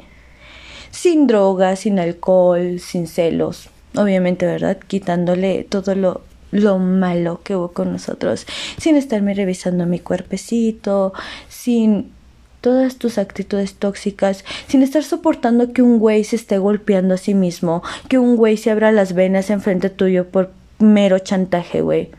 Sin 0.91 1.25
drogas, 1.25 1.79
sin 1.79 1.97
alcohol, 1.97 2.79
sin 2.79 3.07
celos. 3.07 3.71
Obviamente, 3.95 4.45
¿verdad? 4.45 4.77
Quitándole 4.77 5.63
todo 5.63 5.95
lo, 5.95 6.21
lo 6.51 6.77
malo 6.77 7.41
que 7.43 7.55
hubo 7.55 7.71
con 7.71 7.91
nosotros. 7.91 8.45
Sin 8.77 8.97
estarme 8.97 9.33
revisando 9.33 9.87
mi 9.87 9.97
cuerpecito, 9.97 11.13
sin 11.49 12.11
todas 12.67 12.97
tus 12.97 13.17
actitudes 13.17 13.75
tóxicas 13.75 14.43
sin 14.67 14.83
estar 14.83 15.01
soportando 15.01 15.71
que 15.71 15.81
un 15.81 15.99
güey 15.99 16.25
se 16.25 16.35
esté 16.35 16.57
golpeando 16.57 17.13
a 17.13 17.17
sí 17.17 17.33
mismo, 17.33 17.81
que 18.09 18.17
un 18.17 18.35
güey 18.35 18.57
se 18.57 18.69
abra 18.69 18.91
las 18.91 19.13
venas 19.13 19.49
enfrente 19.49 19.89
tuyo 19.89 20.27
por 20.27 20.51
mero 20.77 21.17
chantaje, 21.17 21.79
güey. 21.79 22.09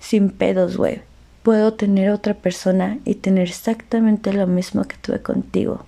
Sin 0.00 0.30
pedos, 0.30 0.78
güey. 0.78 1.02
Puedo 1.42 1.74
tener 1.74 2.08
otra 2.08 2.32
persona 2.32 2.96
y 3.04 3.16
tener 3.16 3.48
exactamente 3.48 4.32
lo 4.32 4.46
mismo 4.46 4.84
que 4.84 4.96
tuve 4.96 5.20
contigo. 5.20 5.84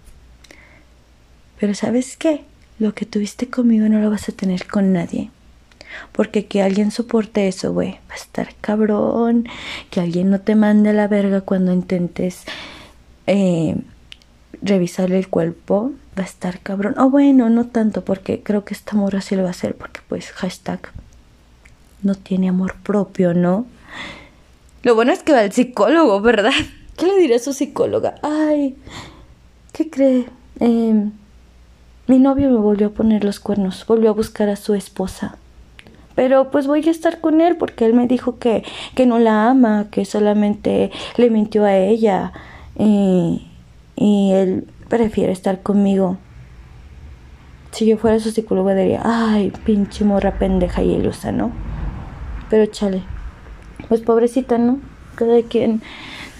Pero 1.58 1.72
¿sabes 1.72 2.18
qué? 2.18 2.44
Lo 2.78 2.92
que 2.92 3.06
tuviste 3.06 3.48
conmigo 3.48 3.88
no 3.88 3.98
lo 4.00 4.10
vas 4.10 4.28
a 4.28 4.32
tener 4.32 4.66
con 4.66 4.92
nadie. 4.92 5.30
Porque 6.12 6.44
que 6.44 6.60
alguien 6.60 6.90
soporte 6.90 7.48
eso, 7.48 7.72
güey, 7.72 7.92
va 8.10 8.12
a 8.12 8.16
estar 8.16 8.54
cabrón. 8.60 9.48
Que 9.88 10.00
alguien 10.00 10.28
no 10.28 10.42
te 10.42 10.54
mande 10.54 10.90
a 10.90 10.92
la 10.92 11.08
verga 11.08 11.40
cuando 11.40 11.72
intentes 11.72 12.44
eh, 13.26 13.76
revisarle 14.62 15.18
el 15.18 15.28
cuerpo, 15.28 15.92
va 16.18 16.22
a 16.22 16.26
estar 16.26 16.60
cabrón. 16.60 16.98
O 16.98 17.10
bueno, 17.10 17.48
no 17.50 17.66
tanto, 17.66 18.04
porque 18.04 18.42
creo 18.42 18.64
que 18.64 18.74
esta 18.74 18.96
morra 18.96 19.20
sí 19.20 19.36
lo 19.36 19.42
va 19.42 19.48
a 19.48 19.52
hacer, 19.52 19.74
porque 19.74 20.00
pues 20.08 20.30
hashtag 20.32 20.80
no 22.02 22.14
tiene 22.14 22.48
amor 22.48 22.76
propio, 22.82 23.34
¿no? 23.34 23.66
Lo 24.82 24.94
bueno 24.94 25.12
es 25.12 25.22
que 25.22 25.32
va 25.32 25.40
al 25.40 25.52
psicólogo, 25.52 26.20
¿verdad? 26.20 26.52
¿Qué 26.96 27.06
le 27.06 27.18
dirá 27.18 27.36
a 27.36 27.40
su 27.40 27.52
psicóloga? 27.52 28.14
Ay, 28.22 28.76
¿qué 29.72 29.90
cree? 29.90 30.26
Em, 30.60 31.12
mi 32.06 32.18
novio 32.18 32.50
me 32.50 32.58
volvió 32.58 32.88
a 32.88 32.90
poner 32.90 33.24
los 33.24 33.40
cuernos, 33.40 33.84
volvió 33.86 34.10
a 34.10 34.14
buscar 34.14 34.48
a 34.48 34.56
su 34.56 34.74
esposa. 34.74 35.36
Pero 36.14 36.50
pues 36.50 36.66
voy 36.66 36.86
a 36.86 36.90
estar 36.90 37.20
con 37.20 37.42
él 37.42 37.56
porque 37.56 37.84
él 37.84 37.92
me 37.92 38.06
dijo 38.06 38.38
que, 38.38 38.64
que 38.94 39.04
no 39.04 39.18
la 39.18 39.50
ama, 39.50 39.88
que 39.90 40.06
solamente 40.06 40.90
le 41.18 41.28
mintió 41.28 41.64
a 41.64 41.76
ella 41.76 42.32
y, 42.78 43.46
y 43.96 44.32
él 44.32 44.66
prefiere 44.88 45.32
estar 45.32 45.62
conmigo. 45.62 46.18
Si 47.72 47.86
yo 47.86 47.98
fuera 47.98 48.18
su 48.20 48.30
psicólogo 48.30 48.74
diría, 48.74 49.02
ay, 49.04 49.52
pinche 49.64 50.04
morra 50.04 50.38
pendeja 50.38 50.82
y 50.82 50.94
ilusa, 50.94 51.32
¿no? 51.32 51.52
Pero 52.48 52.66
chale, 52.66 53.02
pues 53.88 54.00
pobrecita, 54.00 54.58
¿no? 54.58 54.78
Cada 55.16 55.42
quien 55.42 55.82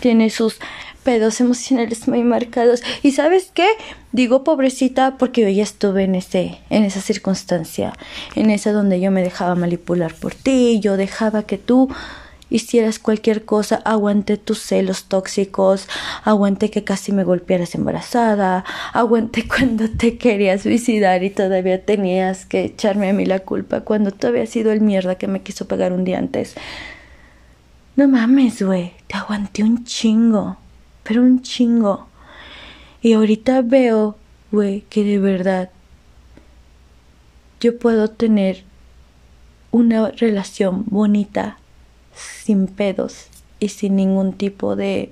tiene 0.00 0.30
sus 0.30 0.58
pedos 1.06 1.40
emocionales 1.40 2.08
muy 2.08 2.24
marcados. 2.24 2.82
¿Y 3.02 3.12
sabes 3.12 3.52
qué? 3.54 3.68
Digo 4.12 4.44
pobrecita 4.44 5.16
porque 5.18 5.42
yo 5.42 5.48
ya 5.48 5.62
estuve 5.62 6.04
en 6.04 6.16
ese, 6.16 6.58
en 6.68 6.84
esa 6.84 7.00
circunstancia, 7.00 7.92
en 8.34 8.50
esa 8.50 8.72
donde 8.72 9.00
yo 9.00 9.10
me 9.10 9.22
dejaba 9.22 9.54
manipular 9.54 10.14
por 10.14 10.34
ti, 10.34 10.80
yo 10.80 10.96
dejaba 10.96 11.44
que 11.44 11.58
tú 11.58 11.88
hicieras 12.50 12.98
cualquier 12.98 13.44
cosa, 13.44 13.76
aguanté 13.84 14.36
tus 14.36 14.60
celos 14.60 15.04
tóxicos, 15.04 15.88
aguanté 16.24 16.70
que 16.70 16.84
casi 16.84 17.12
me 17.12 17.24
golpearas 17.24 17.74
embarazada, 17.74 18.64
aguanté 18.92 19.46
cuando 19.48 19.88
te 19.88 20.18
querías 20.18 20.62
suicidar 20.62 21.24
y 21.24 21.30
todavía 21.30 21.84
tenías 21.84 22.46
que 22.46 22.64
echarme 22.64 23.10
a 23.10 23.12
mí 23.12 23.24
la 23.26 23.40
culpa 23.40 23.80
cuando 23.80 24.10
tú 24.10 24.26
habías 24.26 24.50
sido 24.50 24.72
el 24.72 24.80
mierda 24.80 25.16
que 25.16 25.28
me 25.28 25.42
quiso 25.42 25.66
pegar 25.66 25.92
un 25.92 26.04
día 26.04 26.18
antes. 26.18 26.54
No 27.96 28.08
mames, 28.08 28.62
güey, 28.62 28.92
te 29.06 29.16
aguanté 29.16 29.62
un 29.62 29.84
chingo, 29.84 30.58
pero 31.02 31.22
un 31.22 31.42
chingo. 31.42 32.06
Y 33.00 33.14
ahorita 33.14 33.62
veo, 33.62 34.16
güey, 34.52 34.82
que 34.90 35.02
de 35.02 35.18
verdad 35.18 35.70
yo 37.60 37.78
puedo 37.78 38.08
tener 38.08 38.64
una 39.70 40.10
relación 40.10 40.84
bonita 40.86 41.58
sin 42.16 42.66
pedos 42.66 43.26
y 43.60 43.68
sin 43.68 43.96
ningún 43.96 44.32
tipo 44.32 44.76
de 44.76 45.10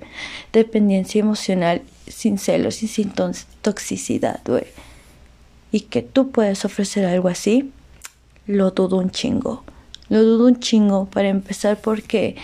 dependencia 0.53 1.19
emocional, 1.19 1.81
sin 2.07 2.37
celos 2.37 2.83
y 2.83 2.87
sin 2.87 3.11
toxicidad, 3.61 4.41
güey. 4.45 4.65
Y 5.71 5.81
que 5.81 6.01
tú 6.01 6.31
puedes 6.31 6.65
ofrecer 6.65 7.05
algo 7.05 7.27
así, 7.27 7.71
lo 8.47 8.71
dudo 8.71 8.97
un 8.97 9.11
chingo. 9.11 9.63
Lo 10.09 10.23
dudo 10.23 10.47
un 10.47 10.59
chingo 10.59 11.05
para 11.05 11.29
empezar 11.29 11.81
porque 11.81 12.35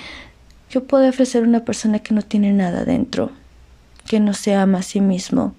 yo 0.70 0.84
puedo 0.86 1.08
ofrecer 1.08 1.44
una 1.44 1.64
persona 1.64 2.00
que 2.00 2.14
no 2.14 2.22
tiene 2.22 2.54
nada 2.54 2.86
dentro, 2.86 3.32
que 4.08 4.20
no 4.20 4.34
se 4.34 4.56
ama 4.56 4.80
a 4.80 4.84
sí 4.84 5.00
mismo, 5.00 5.54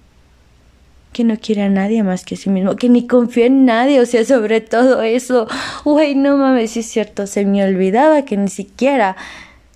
que 1.13 1.23
no 1.23 1.37
quiere 1.37 1.61
a 1.61 1.69
nadie 1.69 2.03
más 2.03 2.25
que 2.25 2.35
a 2.35 2.37
sí 2.37 2.49
mismo, 2.49 2.75
que 2.75 2.89
ni 2.89 3.07
confía 3.07 3.45
en 3.45 3.65
nadie, 3.65 4.01
o 4.01 4.05
sea, 4.05 4.25
sobre 4.25 4.59
todo 4.59 5.01
eso. 5.01 5.47
Güey, 5.85 6.15
no 6.15 6.35
mames, 6.37 6.71
si 6.71 6.81
es 6.81 6.87
cierto, 6.87 7.27
se 7.27 7.45
me 7.45 7.63
olvidaba 7.63 8.23
que 8.23 8.35
ni 8.35 8.49
siquiera 8.49 9.15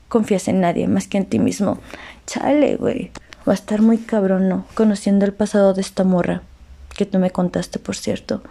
confías 0.10 0.48
en 0.48 0.60
nadie 0.62 0.88
más 0.88 1.08
que 1.08 1.18
en 1.18 1.26
ti 1.26 1.40
mismo. 1.40 1.80
Chale, 2.26 2.76
güey. 2.76 3.12
Va 3.48 3.54
a 3.54 3.56
estar 3.56 3.82
muy 3.82 4.00
cabrón, 4.00 4.50
¿no? 4.50 4.66
Conociendo 4.74 5.26
el 5.26 5.34
pasado 5.34 5.74
de 5.74 5.82
esta 5.82 6.04
morra, 6.04 6.42
que 6.98 7.06
tú 7.06 7.20
me 7.20 7.32
contaste, 7.32 7.80
por 7.80 7.96
cierto. 7.96 8.42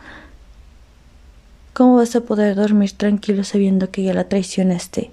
¿Cómo 1.75 1.97
vas 1.97 2.16
a 2.16 2.23
poder 2.23 2.55
dormir 2.55 2.93
tranquilo 2.93 3.45
sabiendo 3.45 3.90
que 3.90 4.02
ya 4.02 4.14
la 4.14 4.28
traicionaste? 4.28 5.11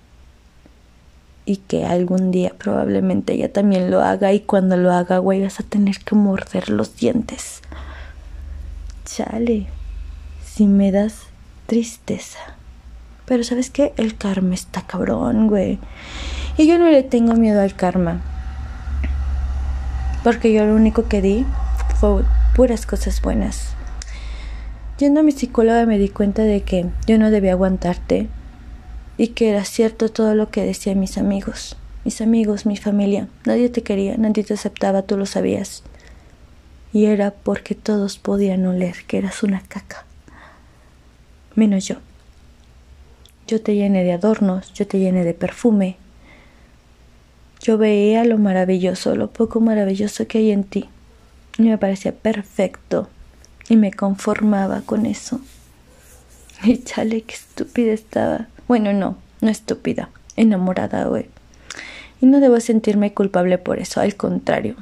y 1.46 1.58
que 1.58 1.86
algún 1.86 2.32
día 2.32 2.54
probablemente 2.58 3.34
ella 3.34 3.52
también 3.52 3.92
lo 3.92 4.02
haga 4.02 4.34
y 4.34 4.42
cuando 4.42 4.78
lo 4.78 4.92
haga, 4.92 5.18
güey, 5.18 5.42
vas 5.42 5.60
a 5.60 5.64
tener 5.64 6.00
que 6.00 6.16
morder 6.16 6.70
los 6.70 6.96
dientes. 6.96 7.62
Chale. 9.06 9.68
sí 10.44 10.68
me 10.68 10.92
das 10.92 11.28
tristeza. 11.66 12.40
Pero 13.26 13.44
sabes 13.44 13.70
qué? 13.70 13.94
El 13.98 14.18
karma 14.18 14.54
está 14.54 14.82
cabrón, 14.82 15.48
güey. 15.48 15.80
Y 16.58 16.68
yo 16.68 16.78
no 16.78 16.90
le 16.90 17.04
tengo 17.04 17.34
miedo 17.34 17.62
al 17.62 17.76
karma. 17.76 18.22
Porque 20.24 20.54
yo 20.54 20.66
lo 20.66 20.76
único 20.76 21.08
que 21.08 21.22
di 21.22 21.46
fue 22.00 22.24
puras 22.56 22.86
cosas 22.86 23.22
buenas. 23.22 23.74
Yendo 25.00 25.22
a 25.22 25.24
mi 25.24 25.32
psicóloga 25.32 25.86
me 25.86 25.98
di 25.98 26.10
cuenta 26.10 26.44
de 26.44 26.62
que 26.62 26.86
yo 27.08 27.18
no 27.18 27.32
debía 27.32 27.54
aguantarte 27.54 28.28
y 29.18 29.30
que 29.30 29.50
era 29.50 29.66
cierto 29.66 30.10
todo 30.10 30.36
lo 30.36 30.50
que 30.50 30.66
decían 30.66 31.00
mis 31.00 31.18
amigos. 31.18 31.78
Mis 32.06 32.22
amigos, 32.22 32.66
mi 32.66 32.78
familia. 32.78 33.28
Nadie 33.46 33.70
te 33.70 33.82
quería, 33.82 34.18
nadie 34.18 34.44
te 34.44 34.54
aceptaba, 34.54 35.02
tú 35.02 35.18
lo 35.18 35.26
sabías. 35.26 35.84
Y 36.94 37.06
era 37.06 37.32
porque 37.32 37.74
todos 37.74 38.20
podían 38.20 38.66
oler 38.68 38.96
que 39.08 39.18
eras 39.18 39.42
una 39.42 39.62
caca. 39.62 40.06
Menos 41.56 41.88
yo. 41.88 41.96
Yo 43.48 43.62
te 43.62 43.76
llené 43.76 44.04
de 44.04 44.14
adornos, 44.14 44.72
yo 44.74 44.88
te 44.88 45.00
llené 45.00 45.24
de 45.24 45.34
perfume. 45.34 45.98
Yo 47.60 47.80
veía 47.80 48.24
lo 48.26 48.38
maravilloso, 48.38 49.16
lo 49.16 49.32
poco 49.32 49.60
maravilloso 49.60 50.28
que 50.28 50.38
hay 50.38 50.52
en 50.52 50.64
ti. 50.64 50.88
Y 51.58 51.64
me 51.64 51.78
parecía 51.80 52.14
perfecto. 52.14 53.10
Y 53.70 53.76
me 53.76 53.92
conformaba 53.92 54.82
con 54.82 55.06
eso. 55.06 55.42
Y 56.64 56.82
chale, 56.84 57.24
qué 57.24 57.34
estúpida 57.34 57.92
estaba. 57.92 58.48
Bueno, 58.70 58.94
no, 58.94 59.18
no 59.42 59.50
estúpida, 59.50 60.10
enamorada, 60.38 61.06
güey. 61.08 61.26
Y 62.22 62.26
no 62.26 62.40
debo 62.40 62.60
sentirme 62.62 63.14
culpable 63.14 63.58
por 63.58 63.80
eso, 63.80 64.00
al 64.00 64.16
contrario. 64.16 64.76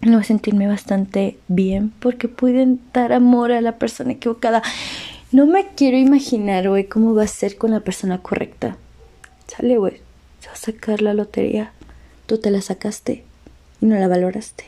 Debo 0.00 0.22
sentirme 0.22 0.66
bastante 0.66 1.38
bien 1.48 1.92
porque 1.98 2.28
pude 2.28 2.78
dar 2.92 3.12
amor 3.12 3.52
a 3.52 3.60
la 3.60 3.78
persona 3.78 4.12
equivocada. 4.12 4.62
No 5.32 5.46
me 5.46 5.66
quiero 5.74 5.98
imaginar, 5.98 6.68
güey, 6.68 6.86
cómo 6.86 7.14
va 7.14 7.24
a 7.24 7.28
ser 7.28 7.58
con 7.58 7.72
la 7.72 7.80
persona 7.80 8.18
correcta. 8.22 8.76
Sale, 9.46 9.76
güey. 9.76 10.00
Se 10.40 10.48
va 10.48 10.52
a 10.52 10.56
sacar 10.56 11.02
la 11.02 11.14
lotería. 11.14 11.72
Tú 12.26 12.38
te 12.38 12.50
la 12.50 12.62
sacaste 12.62 13.24
y 13.80 13.86
no 13.86 13.96
la 13.96 14.08
valoraste. 14.08 14.64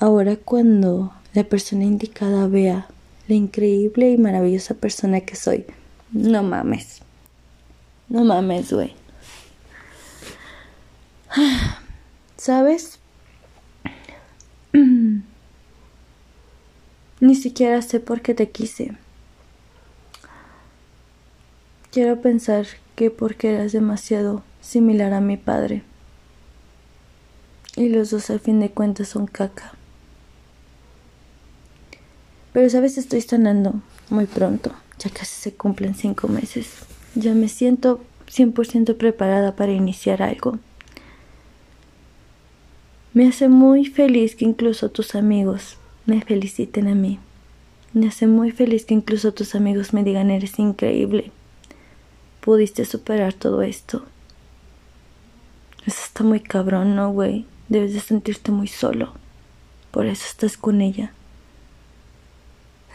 Ahora 0.00 0.36
cuando 0.36 1.12
la 1.34 1.44
persona 1.44 1.84
indicada 1.84 2.46
vea 2.46 2.86
la 3.26 3.34
increíble 3.34 4.10
y 4.10 4.16
maravillosa 4.16 4.74
persona 4.74 5.20
que 5.20 5.36
soy, 5.36 5.66
no 6.12 6.42
mames. 6.42 7.02
No 8.08 8.24
mames, 8.24 8.72
güey. 8.72 8.94
¿Sabes? 12.36 12.98
Ni 17.20 17.34
siquiera 17.34 17.82
sé 17.82 17.98
por 17.98 18.20
qué 18.22 18.34
te 18.34 18.50
quise. 18.50 18.92
Quiero 21.90 22.20
pensar 22.20 22.66
que 22.94 23.10
porque 23.10 23.52
eras 23.52 23.72
demasiado 23.72 24.42
similar 24.60 25.12
a 25.12 25.20
mi 25.20 25.36
padre. 25.36 25.82
Y 27.74 27.88
los 27.88 28.10
dos 28.10 28.30
al 28.30 28.38
fin 28.38 28.60
de 28.60 28.70
cuentas 28.70 29.08
son 29.08 29.26
caca. 29.26 29.72
Pero 32.52 32.70
sabes, 32.70 32.98
estoy 32.98 33.20
sanando 33.20 33.80
muy 34.10 34.26
pronto. 34.26 34.72
Ya 34.98 35.10
casi 35.10 35.40
se 35.40 35.54
cumplen 35.54 35.94
cinco 35.94 36.28
meses. 36.28 36.70
Ya 37.14 37.34
me 37.34 37.48
siento 37.48 38.00
100% 38.28 38.96
preparada 38.96 39.56
para 39.56 39.72
iniciar 39.72 40.22
algo. 40.22 40.58
Me 43.14 43.26
hace 43.26 43.48
muy 43.48 43.86
feliz 43.86 44.36
que 44.36 44.44
incluso 44.44 44.90
tus 44.90 45.14
amigos 45.14 45.77
me 46.08 46.22
feliciten 46.22 46.88
a 46.88 46.94
mí. 46.94 47.18
Me 47.92 48.08
hace 48.08 48.26
muy 48.26 48.50
feliz 48.50 48.86
que 48.86 48.94
incluso 48.94 49.32
tus 49.32 49.54
amigos 49.54 49.92
me 49.92 50.04
digan 50.04 50.30
eres 50.30 50.58
increíble. 50.58 51.30
Pudiste 52.40 52.84
superar 52.86 53.34
todo 53.34 53.60
esto. 53.62 54.04
Eso 55.86 56.00
está 56.04 56.24
muy 56.24 56.40
cabrón, 56.40 56.96
¿no, 56.96 57.12
güey? 57.12 57.44
Debes 57.68 57.92
de 57.92 58.00
sentirte 58.00 58.50
muy 58.50 58.68
solo. 58.68 59.12
Por 59.90 60.06
eso 60.06 60.24
estás 60.26 60.56
con 60.56 60.80
ella. 60.80 61.12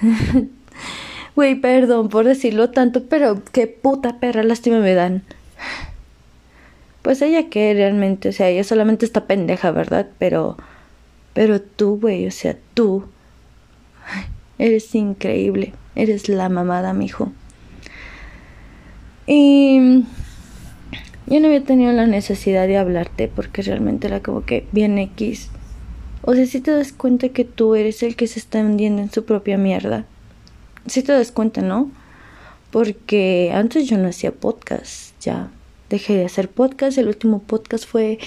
Güey, 1.35 1.55
perdón 1.55 2.09
por 2.09 2.25
decirlo 2.25 2.69
tanto, 2.69 3.05
pero 3.05 3.41
qué 3.51 3.65
puta 3.65 4.19
perra 4.19 4.43
lástima 4.43 4.77
me 4.77 4.93
dan. 4.93 5.23
Pues 7.01 7.23
ella 7.23 7.49
que 7.49 7.73
realmente, 7.73 8.29
o 8.29 8.31
sea, 8.31 8.49
ella 8.49 8.63
solamente 8.63 9.03
está 9.03 9.25
pendeja, 9.25 9.71
¿verdad? 9.71 10.07
Pero 10.19 10.57
pero 11.33 11.61
tú, 11.61 11.99
güey, 11.99 12.27
o 12.27 12.31
sea, 12.31 12.57
tú 12.73 13.05
eres 14.57 14.93
increíble. 14.95 15.73
Eres 15.95 16.29
la 16.29 16.49
mamada, 16.49 16.93
mijo. 16.93 17.31
Y 19.27 20.03
yo 21.27 21.39
no 21.39 21.47
había 21.47 21.63
tenido 21.63 21.91
la 21.93 22.07
necesidad 22.07 22.67
de 22.67 22.77
hablarte 22.77 23.27
porque 23.27 23.61
realmente 23.61 24.07
era 24.07 24.21
como 24.21 24.45
que 24.45 24.67
bien 24.71 24.97
X. 24.97 25.49
O 26.23 26.33
sea, 26.33 26.45
si 26.45 26.61
te 26.61 26.71
das 26.71 26.93
cuenta 26.93 27.29
que 27.29 27.45
tú 27.45 27.75
eres 27.75 28.01
el 28.03 28.15
que 28.15 28.27
se 28.27 28.39
está 28.39 28.59
hundiendo 28.59 29.01
en 29.01 29.11
su 29.11 29.25
propia 29.25 29.57
mierda. 29.57 30.05
Si 30.87 31.03
te 31.03 31.11
das 31.11 31.31
cuenta, 31.31 31.61
¿no? 31.61 31.91
Porque 32.71 33.51
antes 33.53 33.87
yo 33.87 33.97
no 33.97 34.07
hacía 34.09 34.31
podcast, 34.31 35.13
ya 35.21 35.51
dejé 35.89 36.15
de 36.15 36.25
hacer 36.25 36.49
podcast. 36.49 36.97
El 36.97 37.07
último 37.07 37.39
podcast 37.39 37.85
fue 37.85 38.19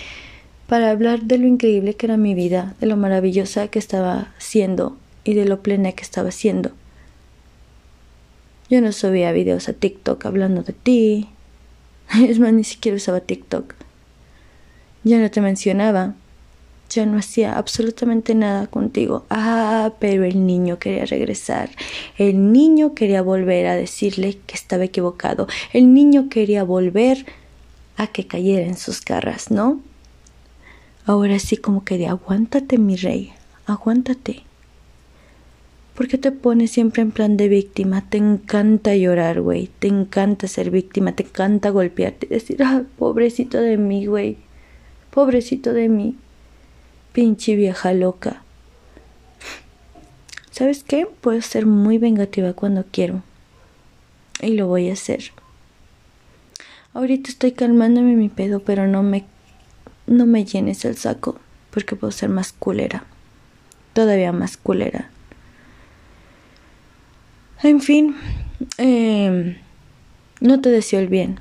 para 0.66 0.90
hablar 0.90 1.22
de 1.22 1.38
lo 1.38 1.46
increíble 1.46 1.94
que 1.94 2.07
era 2.07 2.16
mi 2.16 2.35
vida, 2.35 2.74
de 2.81 2.87
lo 2.87 2.96
maravillosa 2.96 3.68
que 3.68 3.79
estaba 3.79 4.35
siendo 4.38 4.96
y 5.24 5.35
de 5.35 5.44
lo 5.44 5.62
plena 5.62 5.92
que 5.92 6.02
estaba 6.02 6.31
siendo. 6.31 6.70
Yo 8.68 8.81
no 8.81 8.90
subía 8.92 9.31
videos 9.33 9.68
a 9.68 9.74
TikTok 9.74 10.26
hablando 10.26 10.62
de 10.62 10.72
ti. 10.72 11.29
Es 12.29 12.38
más, 12.38 12.52
ni 12.52 12.64
siquiera 12.64 12.96
usaba 12.96 13.20
TikTok. 13.20 13.74
Ya 15.05 15.18
no 15.18 15.31
te 15.31 15.40
mencionaba. 15.40 16.14
Ya 16.90 17.05
no 17.05 17.18
hacía 17.18 17.59
absolutamente 17.59 18.35
nada 18.35 18.66
contigo. 18.68 19.24
Ah, 19.31 19.92
pero 19.98 20.24
el 20.24 20.46
niño 20.46 20.79
quería 20.79 21.05
regresar. 21.05 21.70
El 22.16 22.52
niño 22.52 22.94
quería 22.94 23.22
volver 23.22 23.66
a 23.66 23.76
decirle 23.76 24.38
que 24.46 24.55
estaba 24.55 24.85
equivocado. 24.85 25.48
El 25.72 25.94
niño 25.94 26.29
quería 26.29 26.64
volver 26.64 27.26
a 27.96 28.07
que 28.09 28.26
cayera 28.26 28.66
en 28.66 28.76
sus 28.76 29.05
garras, 29.05 29.50
¿no? 29.50 29.81
Ahora 31.06 31.38
sí 31.38 31.56
como 31.56 31.84
que 31.84 31.98
de 31.98 32.08
aguántate 32.08 32.78
mi 32.78 32.96
rey, 32.96 33.32
aguántate. 33.64 34.42
¿Por 35.94 36.08
qué 36.08 36.18
te 36.18 36.32
pones 36.32 36.72
siempre 36.72 37.00
en 37.00 37.12
plan 37.12 37.36
de 37.36 37.48
víctima? 37.48 38.02
Te 38.10 38.18
encanta 38.18 38.94
llorar, 38.96 39.40
güey. 39.40 39.70
Te 39.78 39.86
encanta 39.86 40.48
ser 40.48 40.70
víctima, 40.70 41.12
te 41.12 41.22
encanta 41.22 41.70
golpearte 41.70 42.26
decir, 42.26 42.60
ah, 42.64 42.82
pobrecito 42.98 43.60
de 43.60 43.76
mí, 43.76 44.06
güey. 44.06 44.36
Pobrecito 45.10 45.72
de 45.72 45.88
mí. 45.88 46.16
Pinche 47.12 47.54
vieja 47.54 47.94
loca. 47.94 48.42
¿Sabes 50.50 50.82
qué? 50.82 51.06
Puedo 51.20 51.40
ser 51.40 51.66
muy 51.66 51.98
vengativa 51.98 52.52
cuando 52.52 52.84
quiero. 52.90 53.22
Y 54.42 54.54
lo 54.54 54.66
voy 54.66 54.90
a 54.90 54.94
hacer. 54.94 55.30
Ahorita 56.94 57.30
estoy 57.30 57.52
calmándome 57.52 58.16
mi 58.16 58.28
pedo, 58.28 58.60
pero 58.60 58.86
no 58.88 59.02
me 59.02 59.24
no 60.06 60.26
me 60.26 60.44
llenes 60.44 60.84
el 60.84 60.96
saco 60.96 61.38
porque 61.70 61.96
puedo 61.96 62.10
ser 62.10 62.28
más 62.28 62.52
culera, 62.52 63.04
todavía 63.92 64.32
más 64.32 64.56
culera. 64.56 65.10
En 67.62 67.80
fin, 67.80 68.16
eh, 68.78 69.60
no 70.40 70.60
te 70.60 70.70
deseo 70.70 71.00
el 71.00 71.08
bien, 71.08 71.40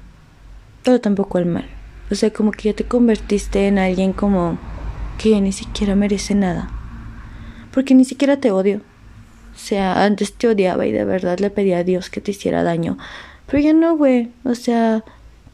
pero 0.83 1.01
tampoco 1.01 1.37
el 1.37 1.45
mal. 1.45 1.65
O 2.11 2.15
sea, 2.15 2.31
como 2.31 2.51
que 2.51 2.69
ya 2.69 2.75
te 2.75 2.83
convertiste 2.83 3.67
en 3.67 3.79
alguien 3.79 4.13
como 4.13 4.57
que 5.17 5.39
ni 5.41 5.51
siquiera 5.51 5.95
merece 5.95 6.35
nada. 6.35 6.69
Porque 7.73 7.95
ni 7.95 8.05
siquiera 8.05 8.37
te 8.37 8.51
odio. 8.51 8.81
O 9.53 9.57
sea, 9.57 10.03
antes 10.03 10.33
te 10.33 10.47
odiaba 10.47 10.85
y 10.85 10.91
de 10.91 11.05
verdad 11.05 11.39
le 11.39 11.49
pedía 11.49 11.79
a 11.79 11.83
Dios 11.83 12.09
que 12.09 12.21
te 12.21 12.31
hiciera 12.31 12.63
daño. 12.63 12.97
Pero 13.47 13.59
ya 13.59 13.73
no, 13.73 13.97
güey. 13.97 14.31
O 14.43 14.55
sea, 14.55 15.03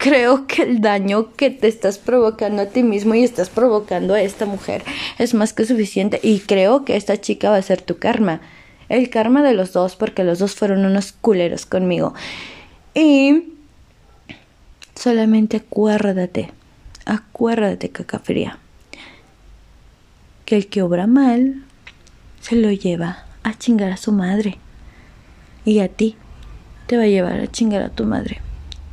creo 0.01 0.47
que 0.47 0.63
el 0.63 0.81
daño 0.81 1.31
que 1.33 1.51
te 1.51 1.67
estás 1.67 1.99
provocando 1.99 2.63
a 2.63 2.65
ti 2.65 2.81
mismo 2.81 3.13
y 3.13 3.23
estás 3.23 3.51
provocando 3.51 4.15
a 4.15 4.21
esta 4.21 4.47
mujer 4.47 4.83
es 5.19 5.35
más 5.35 5.53
que 5.53 5.63
suficiente 5.63 6.19
y 6.23 6.39
creo 6.39 6.85
que 6.85 6.95
esta 6.95 7.21
chica 7.21 7.51
va 7.51 7.57
a 7.57 7.61
ser 7.61 7.83
tu 7.83 7.99
karma. 7.99 8.41
El 8.89 9.11
karma 9.11 9.43
de 9.43 9.53
los 9.53 9.73
dos 9.73 9.95
porque 9.95 10.23
los 10.23 10.39
dos 10.39 10.55
fueron 10.55 10.85
unos 10.85 11.11
culeros 11.11 11.67
conmigo. 11.67 12.15
Y 12.95 13.53
solamente 14.95 15.57
acuérdate, 15.57 16.49
acuérdate 17.05 17.91
caca 17.91 18.17
fría, 18.17 18.57
que 20.45 20.55
el 20.55 20.65
que 20.65 20.81
obra 20.81 21.05
mal 21.05 21.63
se 22.41 22.55
lo 22.55 22.71
lleva 22.71 23.25
a 23.43 23.55
chingar 23.55 23.91
a 23.91 23.97
su 23.97 24.11
madre. 24.11 24.57
Y 25.63 25.77
a 25.77 25.89
ti 25.89 26.15
te 26.87 26.97
va 26.97 27.03
a 27.03 27.07
llevar 27.07 27.39
a 27.39 27.51
chingar 27.51 27.83
a 27.83 27.89
tu 27.89 28.03
madre. 28.05 28.41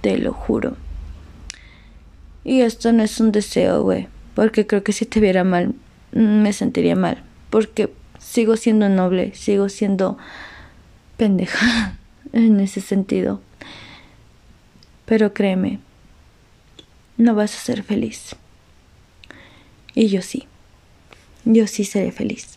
Te 0.03 0.18
lo 0.18 0.35
juro. 0.35 0.77
Y 2.49 2.63
esto 2.63 2.93
no 2.93 3.03
es 3.03 3.21
un 3.21 3.31
deseo, 3.31 3.83
güey. 3.83 4.09
Porque 4.35 4.67
creo 4.67 4.83
que 4.83 4.95
si 4.95 5.05
te 5.05 5.21
viera 5.21 5.45
mal, 5.45 5.75
me 6.13 6.55
sentiría 6.55 6.97
mal. 6.97 7.23
Porque 7.51 7.93
sigo 8.19 8.57
siendo 8.57 8.89
noble, 8.89 9.35
sigo 9.35 9.69
siendo 9.69 10.17
pendeja 11.19 11.99
en 12.33 12.59
ese 12.61 12.81
sentido. 12.81 13.43
Pero 15.05 15.35
créeme, 15.35 15.79
no 17.19 17.35
vas 17.35 17.55
a 17.55 17.61
ser 17.61 17.83
feliz. 17.83 18.35
Y 19.95 20.09
yo 20.09 20.23
sí. 20.23 20.47
Yo 21.45 21.67
sí 21.67 21.85
seré 21.85 22.13
feliz. 22.13 22.55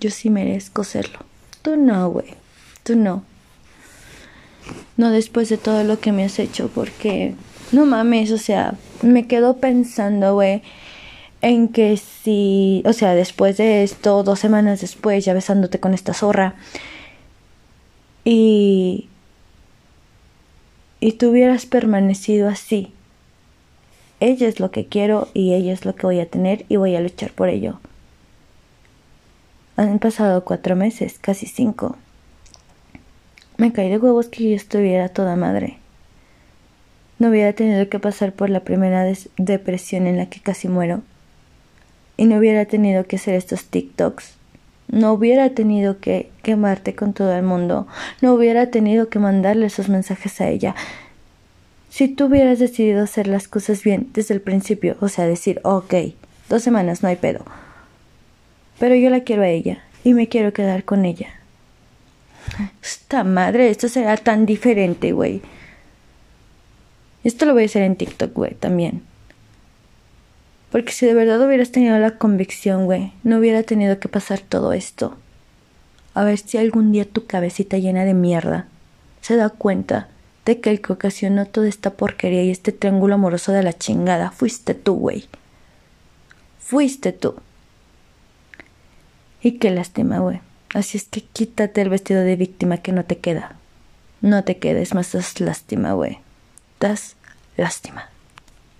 Yo 0.00 0.10
sí 0.10 0.30
merezco 0.30 0.82
serlo. 0.82 1.18
Tú 1.60 1.76
no, 1.76 2.08
güey. 2.08 2.32
Tú 2.84 2.96
no. 2.96 3.22
No 4.96 5.10
después 5.10 5.50
de 5.50 5.58
todo 5.58 5.84
lo 5.84 6.00
que 6.00 6.10
me 6.10 6.24
has 6.24 6.38
hecho, 6.38 6.70
porque 6.74 7.34
no 7.72 7.86
mames, 7.86 8.30
o 8.32 8.38
sea, 8.38 8.74
me 9.02 9.26
quedo 9.26 9.58
pensando, 9.58 10.34
güey, 10.34 10.62
en 11.42 11.68
que 11.68 11.96
si, 11.96 12.82
o 12.84 12.92
sea, 12.92 13.14
después 13.14 13.56
de 13.56 13.82
esto, 13.82 14.22
dos 14.22 14.38
semanas 14.38 14.80
después, 14.80 15.24
ya 15.24 15.34
besándote 15.34 15.80
con 15.80 15.94
esta 15.94 16.14
zorra, 16.14 16.54
y, 18.24 19.08
y 21.00 21.12
tú 21.12 21.30
hubieras 21.30 21.66
permanecido 21.66 22.48
así, 22.48 22.92
ella 24.20 24.48
es 24.48 24.60
lo 24.60 24.70
que 24.70 24.86
quiero 24.86 25.28
y 25.32 25.54
ella 25.54 25.72
es 25.72 25.86
lo 25.86 25.94
que 25.94 26.06
voy 26.06 26.20
a 26.20 26.28
tener 26.28 26.66
y 26.68 26.76
voy 26.76 26.94
a 26.94 27.00
luchar 27.00 27.32
por 27.32 27.48
ello. 27.48 27.80
Han 29.76 29.98
pasado 29.98 30.44
cuatro 30.44 30.76
meses, 30.76 31.18
casi 31.18 31.46
cinco. 31.46 31.96
Me 33.56 33.72
caí 33.72 33.88
de 33.88 33.96
huevos 33.96 34.28
que 34.28 34.50
yo 34.50 34.54
estuviera 34.54 35.08
toda 35.08 35.36
madre. 35.36 35.79
No 37.20 37.28
hubiera 37.28 37.52
tenido 37.52 37.86
que 37.90 37.98
pasar 37.98 38.32
por 38.32 38.48
la 38.48 38.60
primera 38.60 39.06
depresión 39.36 40.06
en 40.06 40.16
la 40.16 40.26
que 40.26 40.40
casi 40.40 40.68
muero. 40.68 41.02
Y 42.16 42.24
no 42.24 42.38
hubiera 42.38 42.64
tenido 42.64 43.04
que 43.04 43.16
hacer 43.16 43.34
estos 43.34 43.66
TikToks. 43.66 44.36
No 44.88 45.12
hubiera 45.12 45.50
tenido 45.50 46.00
que 46.00 46.30
quemarte 46.42 46.94
con 46.94 47.12
todo 47.12 47.36
el 47.36 47.42
mundo. 47.42 47.86
No 48.22 48.32
hubiera 48.32 48.70
tenido 48.70 49.10
que 49.10 49.18
mandarle 49.18 49.66
esos 49.66 49.90
mensajes 49.90 50.40
a 50.40 50.48
ella. 50.48 50.74
Si 51.90 52.08
tú 52.08 52.24
hubieras 52.24 52.58
decidido 52.58 53.02
hacer 53.04 53.26
las 53.26 53.48
cosas 53.48 53.82
bien 53.84 54.08
desde 54.14 54.32
el 54.32 54.40
principio, 54.40 54.96
o 55.00 55.08
sea, 55.08 55.26
decir, 55.26 55.60
ok, 55.62 55.94
dos 56.48 56.62
semanas, 56.62 57.02
no 57.02 57.10
hay 57.10 57.16
pedo. 57.16 57.44
Pero 58.78 58.94
yo 58.94 59.10
la 59.10 59.20
quiero 59.20 59.42
a 59.42 59.48
ella 59.48 59.82
y 60.04 60.14
me 60.14 60.26
quiero 60.26 60.54
quedar 60.54 60.84
con 60.84 61.04
ella. 61.04 61.28
Esta 62.82 63.24
madre, 63.24 63.68
esto 63.68 63.90
será 63.90 64.16
tan 64.16 64.46
diferente, 64.46 65.12
güey. 65.12 65.42
Esto 67.24 67.44
lo 67.44 67.52
voy 67.52 67.64
a 67.64 67.66
hacer 67.66 67.82
en 67.82 67.96
TikTok, 67.96 68.32
güey, 68.32 68.54
también. 68.54 69.02
Porque 70.70 70.92
si 70.92 71.06
de 71.06 71.14
verdad 71.14 71.44
hubieras 71.44 71.72
tenido 71.72 71.98
la 71.98 72.16
convicción, 72.16 72.86
güey, 72.86 73.12
no 73.24 73.38
hubiera 73.38 73.62
tenido 73.62 73.98
que 73.98 74.08
pasar 74.08 74.40
todo 74.40 74.72
esto. 74.72 75.16
A 76.14 76.24
ver 76.24 76.38
si 76.38 76.58
algún 76.58 76.92
día 76.92 77.04
tu 77.04 77.26
cabecita 77.26 77.78
llena 77.78 78.04
de 78.04 78.14
mierda 78.14 78.66
se 79.20 79.36
da 79.36 79.50
cuenta 79.50 80.08
de 80.44 80.60
que 80.60 80.70
el 80.70 80.80
que 80.80 80.92
ocasionó 80.92 81.46
toda 81.46 81.68
esta 81.68 81.90
porquería 81.90 82.42
y 82.42 82.50
este 82.50 82.72
triángulo 82.72 83.14
amoroso 83.14 83.52
de 83.52 83.62
la 83.62 83.72
chingada 83.72 84.30
fuiste 84.30 84.74
tú, 84.74 84.94
güey. 84.94 85.26
Fuiste 86.58 87.12
tú. 87.12 87.34
Y 89.42 89.52
qué 89.58 89.70
lástima, 89.70 90.18
güey. 90.20 90.40
Así 90.72 90.98
es 90.98 91.04
que 91.04 91.22
quítate 91.22 91.82
el 91.82 91.88
vestido 91.88 92.22
de 92.22 92.36
víctima 92.36 92.78
que 92.78 92.92
no 92.92 93.04
te 93.04 93.18
queda. 93.18 93.56
No 94.20 94.44
te 94.44 94.58
quedes 94.58 94.94
más, 94.94 95.12
das 95.12 95.40
lástima, 95.40 95.92
güey. 95.94 96.18
Das 96.80 97.14
lástima. 97.56 98.09